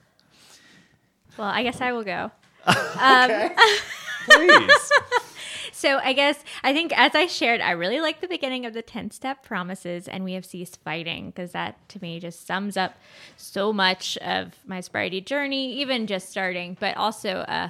[1.37, 2.31] Well, I guess I will go.
[2.67, 3.51] Um,
[4.25, 4.91] Please.
[5.75, 8.81] So I guess I think as I shared, I really like the beginning of the
[8.81, 12.95] 10 step promises and we have ceased fighting because that to me just sums up
[13.35, 17.69] so much of my sobriety journey, even just starting, but also uh,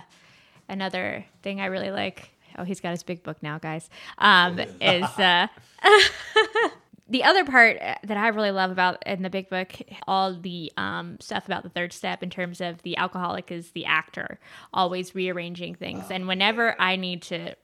[0.70, 2.30] another thing I really like.
[2.58, 3.90] Oh, he's got his big book now, guys.
[4.20, 5.48] Um, is uh,
[7.08, 9.74] the other part uh, that I really love about in the big book,
[10.08, 13.86] all the um, stuff about the third step in terms of the alcoholic is the
[13.86, 14.40] actor,
[14.74, 16.10] always rearranging things.
[16.10, 17.56] And whenever I need to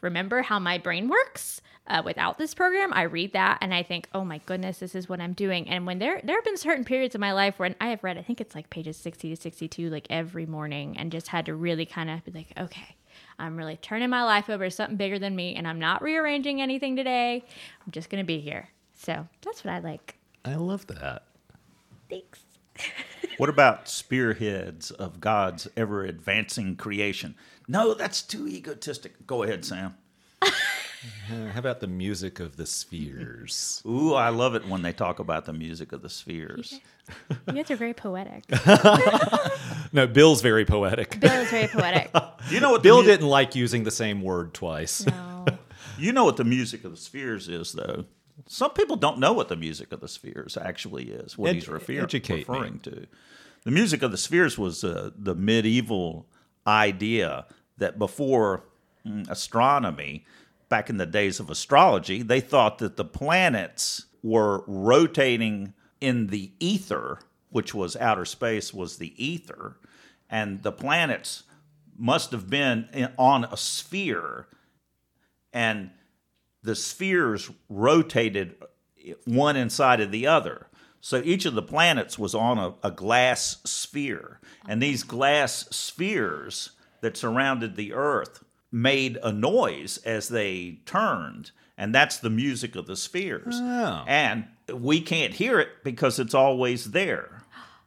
[0.00, 4.08] remember how my brain works uh, without this program, I read that and I think,
[4.14, 5.68] oh my goodness, this is what I'm doing.
[5.68, 8.16] And when there there have been certain periods in my life when I have read,
[8.16, 11.54] I think it's like pages 60 to 62, like every morning, and just had to
[11.54, 12.96] really kind of be like, okay.
[13.38, 16.60] I'm really turning my life over to something bigger than me, and I'm not rearranging
[16.60, 17.44] anything today.
[17.84, 18.68] I'm just gonna be here.
[19.04, 20.16] So that's what I like.
[20.44, 21.24] I love that.
[22.08, 22.40] Thanks.
[23.36, 27.34] What about spearheads of God's ever advancing creation?
[27.66, 29.26] No, that's too egotistic.
[29.26, 29.96] Go ahead, Sam.
[30.40, 30.50] Uh,
[31.52, 33.82] how about the music of the spheres?
[33.84, 36.78] Ooh, I love it when they talk about the music of the spheres.
[37.48, 38.44] You guys are very poetic.
[39.92, 41.18] no, Bill's very poetic.
[41.18, 42.10] Bill is very poetic.
[42.50, 45.06] You know what Bill mu- didn't like using the same word twice.
[45.06, 45.46] No.
[45.98, 48.04] You know what the music of the spheres is, though.
[48.46, 51.38] Some people don't know what the music of the spheres actually is.
[51.38, 52.54] What Ed- he's refer- educate me.
[52.54, 53.06] referring to.
[53.64, 56.26] The music of the spheres was uh, the medieval
[56.66, 57.46] idea
[57.78, 58.64] that before
[59.06, 60.26] mm, astronomy,
[60.68, 66.52] back in the days of astrology, they thought that the planets were rotating in the
[66.60, 67.20] ether,
[67.50, 69.76] which was outer space, was the ether,
[70.28, 71.44] and the planets
[71.96, 74.46] must have been in, on a sphere
[75.52, 75.90] and
[76.64, 78.56] the spheres rotated
[79.26, 80.66] one inside of the other.
[81.00, 84.40] So each of the planets was on a, a glass sphere.
[84.66, 86.70] And these glass spheres
[87.02, 88.42] that surrounded the Earth
[88.72, 91.50] made a noise as they turned.
[91.76, 93.58] And that's the music of the spheres.
[93.60, 94.04] Oh.
[94.06, 97.42] And we can't hear it because it's always there,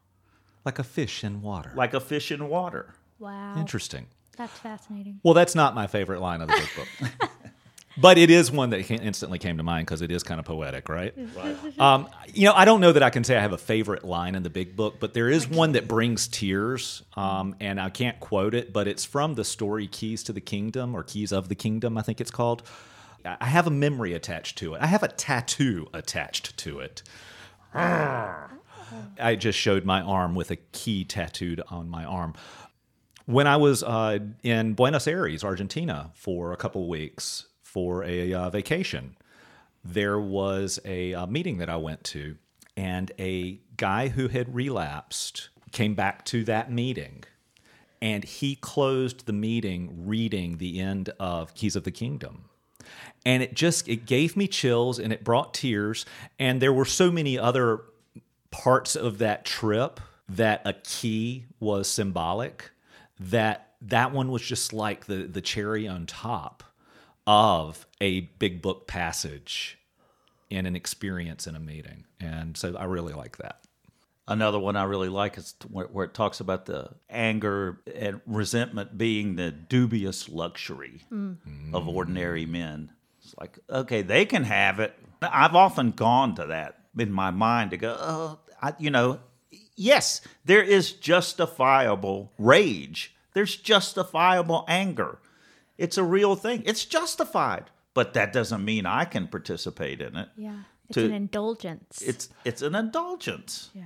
[0.65, 1.71] Like a fish in water.
[1.75, 2.93] like a fish in water.
[3.17, 3.55] Wow.
[3.57, 4.05] Interesting.
[4.37, 5.19] That's fascinating.
[5.23, 7.31] Well, that's not my favorite line of the book.
[7.97, 10.87] but it is one that instantly came to mind because it is kind of poetic,
[10.89, 11.13] right?
[11.79, 14.35] Um, you know, I don't know that I can say I have a favorite line
[14.35, 18.19] in the big book, but there is one that brings tears, um, and I can't
[18.19, 21.55] quote it, but it's from the story Keys to the Kingdom or Keys of the
[21.55, 22.63] Kingdom, I think it's called.
[23.25, 24.81] I I have a memory attached to it.
[24.81, 27.03] I have a tattoo attached to it.
[29.19, 32.33] I just showed my arm with a key tattooed on my arm.
[33.25, 38.49] When I was uh, in Buenos Aires, Argentina, for a couple weeks for a uh,
[38.49, 39.17] vacation,
[39.83, 42.37] there was a uh, meeting that I went to,
[42.77, 47.25] and a guy who had relapsed came back to that meeting,
[48.01, 52.45] and he closed the meeting reading the end of Keys of the Kingdom.
[53.25, 56.05] And it just it gave me chills and it brought tears
[56.39, 57.81] and there were so many other
[58.49, 59.99] parts of that trip
[60.29, 62.71] that a key was symbolic
[63.19, 66.63] that that one was just like the the cherry on top
[67.27, 69.77] of a big book passage
[70.49, 73.59] in an experience in a meeting and so i really like that
[74.29, 78.97] Another one I really like is where, where it talks about the anger and resentment
[78.97, 81.37] being the dubious luxury mm.
[81.73, 82.91] of ordinary men.
[83.23, 84.93] It's like, okay, they can have it.
[85.21, 89.21] I've often gone to that in my mind to go, oh, I, you know,
[89.77, 95.19] yes, there is justifiable rage, there's justifiable anger.
[95.77, 100.29] It's a real thing, it's justified, but that doesn't mean I can participate in it.
[100.35, 100.59] Yeah.
[100.89, 102.01] It's To- an indulgence.
[102.01, 103.83] It's it's an indulgence yeah.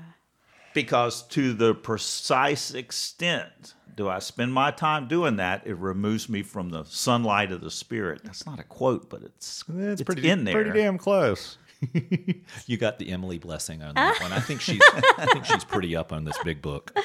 [0.74, 6.44] because to the precise extent do I spend my time doing that, it removes me
[6.44, 8.22] from the sunlight of the spirit.
[8.24, 10.54] That's not a quote, but it's it's, pretty in there.
[10.54, 11.58] Pretty damn close
[12.68, 14.82] you got the emily blessing on that one i think she's
[15.18, 16.96] i think she's pretty up on this big book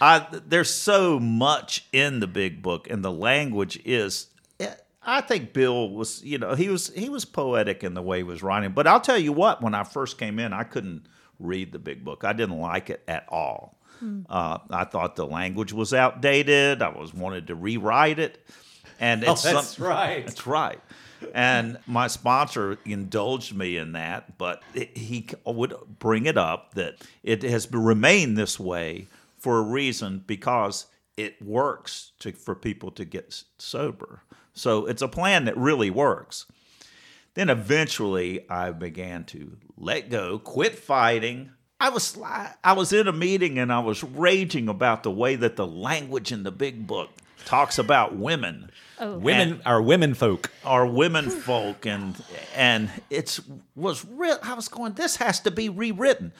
[0.00, 4.28] I, there's so much in the big book, and the language is.
[5.08, 8.22] I think Bill was, you know, he was he was poetic in the way he
[8.24, 8.72] was writing.
[8.72, 11.06] But I'll tell you what, when I first came in, I couldn't
[11.38, 12.24] read the big book.
[12.24, 13.78] I didn't like it at all.
[14.28, 16.82] Uh, I thought the language was outdated.
[16.82, 18.44] I was wanted to rewrite it,
[18.98, 20.26] and it's that's some- right.
[20.26, 20.80] That's right.
[21.32, 26.96] And my sponsor indulged me in that, but it, he would bring it up that
[27.22, 29.06] it has remained this way
[29.46, 30.86] for a reason because
[31.16, 34.22] it works to, for people to get sober.
[34.54, 36.46] So it's a plan that really works.
[37.34, 41.50] Then eventually I began to let go, quit fighting.
[41.78, 42.18] I was
[42.64, 46.32] I was in a meeting and I was raging about the way that the language
[46.32, 47.10] in the big book
[47.44, 49.18] talks about women Oh.
[49.18, 52.20] women are women folk are women folk and
[52.56, 53.40] and it's
[53.76, 56.32] was real I was going this has to be rewritten.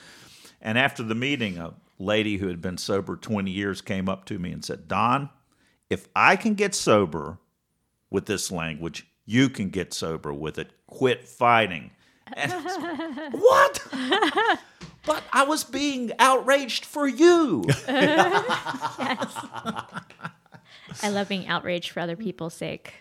[0.59, 4.39] And after the meeting a lady who had been sober 20 years came up to
[4.39, 5.29] me and said, "Don,
[5.89, 7.39] if I can get sober
[8.09, 10.71] with this language, you can get sober with it.
[10.87, 11.91] Quit fighting."
[12.33, 13.33] And I was like,
[13.89, 14.59] what?
[15.05, 17.63] but I was being outraged for you.
[17.87, 19.37] yes.
[21.03, 22.93] I love being outraged for other people's sake.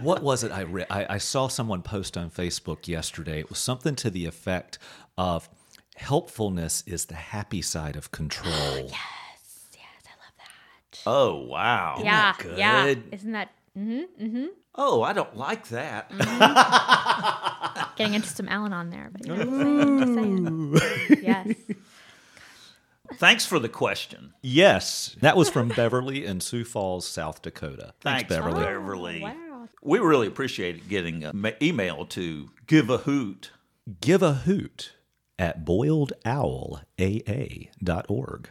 [0.00, 0.86] what was it I read?
[0.90, 3.40] I, I saw someone post on Facebook yesterday.
[3.40, 4.78] It was something to the effect
[5.18, 5.48] of
[5.96, 8.52] helpfulness is the happy side of control.
[8.96, 11.00] Yes, yes, I love that.
[11.06, 12.00] Oh, wow.
[12.02, 12.84] yeah, yeah.
[12.84, 13.04] good?
[13.12, 14.46] Isn't that mm-hmm, mm-hmm.
[14.74, 16.10] Oh, I don't like that.
[16.10, 17.82] Mm-hmm.
[17.96, 21.22] Getting into some Al on there, but you know, saying, saying.
[21.22, 21.54] yes.
[23.14, 24.34] Thanks for the question.
[24.42, 27.94] Yes, that was from Beverly in Sioux Falls, South Dakota.
[28.00, 28.64] Thanks, Beverly.
[28.64, 29.22] Beverly.
[29.22, 29.68] Oh, wow.
[29.82, 33.52] We really appreciate getting an email to give a hoot.
[34.00, 34.95] Give a hoot
[35.38, 38.48] at boiledowlaa.org.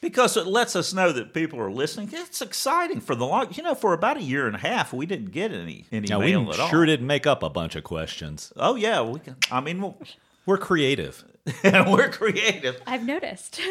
[0.00, 2.08] because it lets us know that people are listening.
[2.12, 5.06] It's exciting for the long, you know, for about a year and a half, we
[5.06, 6.68] didn't get any any Now, mail we at all.
[6.68, 8.52] sure didn't make up a bunch of questions.
[8.56, 9.36] Oh yeah, we can.
[9.50, 9.96] I mean, we'll,
[10.46, 11.24] We're creative.
[11.64, 13.60] we're creative, I've noticed.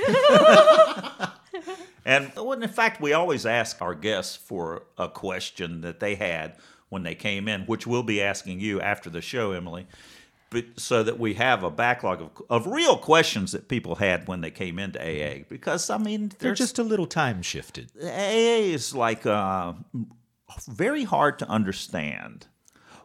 [2.05, 6.55] and well, in fact, we always ask our guests for a question that they had
[6.89, 9.88] when they came in, which we'll be asking you after the show, Emily.
[10.76, 14.52] So that we have a backlog of, of real questions that people had when they
[14.52, 17.89] came into AA, because I mean, They're just a little time shifted.
[18.02, 19.74] AA is like uh,
[20.68, 22.47] very hard to understand.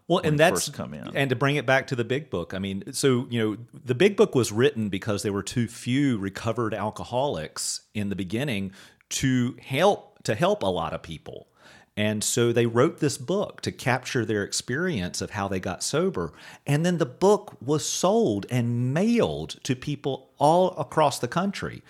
[0.09, 1.17] Well, and that's come in.
[1.17, 2.55] and to bring it back to the big book.
[2.55, 6.19] I mean, so you know, the big book was written because there were too few
[6.19, 8.73] recovered alcoholics in the beginning
[9.09, 11.49] to help to help a lot of people.
[11.97, 16.33] And so they wrote this book to capture their experience of how they got sober.
[16.67, 21.83] And then the book was sold and mailed to people all across the country.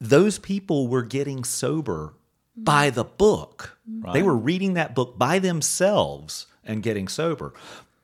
[0.00, 2.14] Those people were getting sober
[2.56, 3.78] by the book.
[4.12, 7.52] They were reading that book by themselves and getting sober.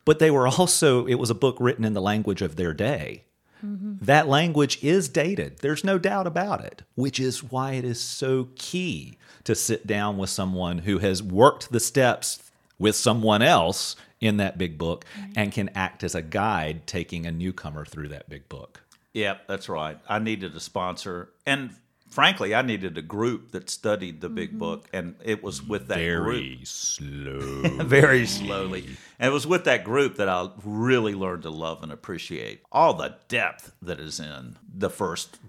[0.05, 3.23] But they were also, it was a book written in the language of their day.
[3.65, 3.93] Mm-hmm.
[4.01, 5.59] That language is dated.
[5.59, 10.17] There's no doubt about it, which is why it is so key to sit down
[10.17, 15.05] with someone who has worked the steps with someone else in that big book
[15.35, 18.81] and can act as a guide taking a newcomer through that big book.
[19.13, 19.97] Yep, that's right.
[20.07, 21.75] I needed a sponsor, and
[22.09, 24.59] frankly, I needed a group that studied the big mm-hmm.
[24.59, 27.39] book, and it was with that group slow.
[27.83, 28.85] very slowly.
[29.19, 32.93] And it was with that group that I really learned to love and appreciate all
[32.93, 35.39] the depth that is in the first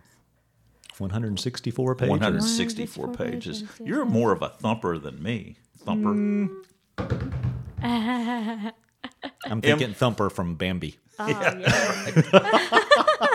[0.99, 2.11] 164 pages.
[2.11, 3.63] 164 164 pages.
[3.63, 6.11] pages, You're more of a thumper than me, thumper.
[6.11, 6.51] Mm.
[9.45, 10.99] I'm thinking Thumper from Bambi.
[11.19, 11.29] Oh,
[12.33, 13.27] yeah.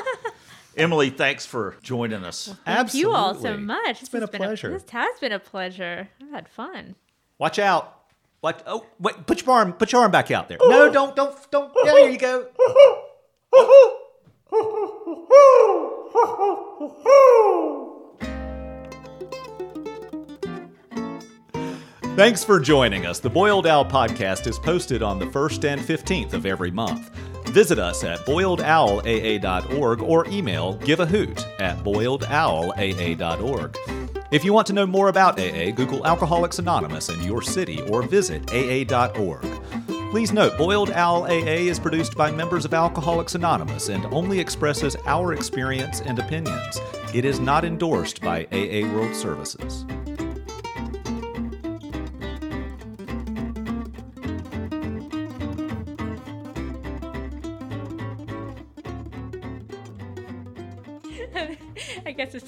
[0.77, 2.53] Emily, thanks for joining us.
[2.65, 4.01] Thank you all so much.
[4.01, 4.71] It's been a pleasure.
[4.71, 6.09] this has been a pleasure.
[6.21, 6.95] I've had fun.
[7.37, 8.01] Watch out.
[8.41, 8.63] What?
[8.67, 9.25] Oh, wait!
[9.25, 9.73] Put your arm.
[9.73, 10.57] Put your arm back out there.
[10.61, 11.73] No, don't, don't, don't.
[11.83, 12.47] There you go.
[22.15, 23.19] Thanks for joining us.
[23.19, 27.11] The Boiled Owl podcast is posted on the 1st and 15th of every month.
[27.55, 33.77] Visit us at boiledowlaa.org or email giveahoot at boiledowlaa.org.
[34.29, 38.01] If you want to know more about AA, Google Alcoholics Anonymous in your city or
[38.01, 39.47] visit aa.org.
[40.11, 44.97] Please note, Boiled Owl AA is produced by members of Alcoholics Anonymous and only expresses
[45.05, 46.81] our experience and opinions.
[47.13, 49.85] It is not endorsed by AA World Services.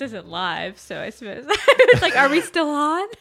[0.07, 3.07] Isn't live, so I suppose it's like, are we still on?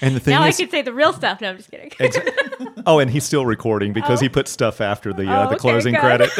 [0.00, 1.40] And the thing now is, I can say the real stuff.
[1.40, 1.92] No, I'm just kidding.
[2.86, 5.58] oh, and he's still recording because he put stuff after the uh, Oh, the okay,
[5.58, 6.00] closing good.
[6.00, 6.30] credit.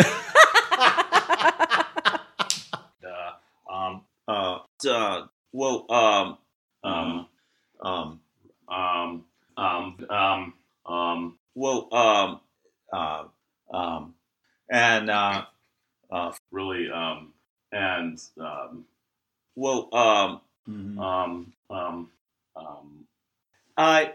[3.72, 6.38] Um, uh, uh, well, um,
[6.82, 7.26] um,
[7.82, 8.20] um,
[8.68, 9.24] um,
[9.56, 10.54] um, um,
[10.86, 12.40] um, well, um,
[12.92, 13.24] uh,
[13.72, 14.14] um,
[14.70, 15.44] and, uh,
[16.10, 17.32] uh, really, um,
[17.74, 18.84] and, um,
[19.56, 20.40] well, um,
[20.98, 22.10] um, um,
[22.56, 23.06] um,
[23.76, 24.12] I,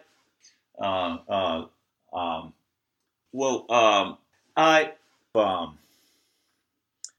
[0.80, 1.66] uh, uh,
[2.14, 2.54] um,
[3.34, 4.18] well, um,
[4.56, 4.94] I,
[5.36, 5.78] um,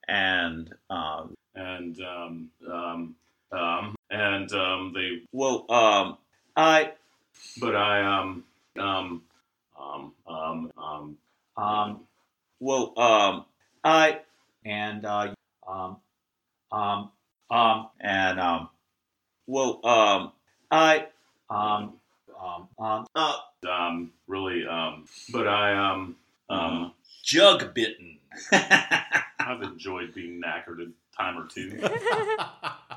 [0.08, 3.16] and, um, and, um, um,
[3.52, 6.16] um, and, um, they, well, um,
[6.56, 6.92] I,
[7.60, 8.44] but I, um,
[8.78, 9.22] um,
[9.78, 11.16] um, um, um,
[11.56, 12.00] um,
[12.60, 13.44] well, um,
[13.84, 14.20] I,
[14.64, 15.34] and uh,
[15.66, 15.96] um,
[16.72, 17.10] um,
[17.50, 18.68] um, and, um,
[19.46, 20.32] well, um,
[20.70, 21.06] I,
[21.48, 21.94] um,
[22.40, 23.36] um, um, uh,
[23.68, 26.16] um, really, um, but I, um,
[26.48, 26.92] um,
[27.22, 28.18] jug bitten.
[28.52, 31.80] I've enjoyed being knackered a time or two.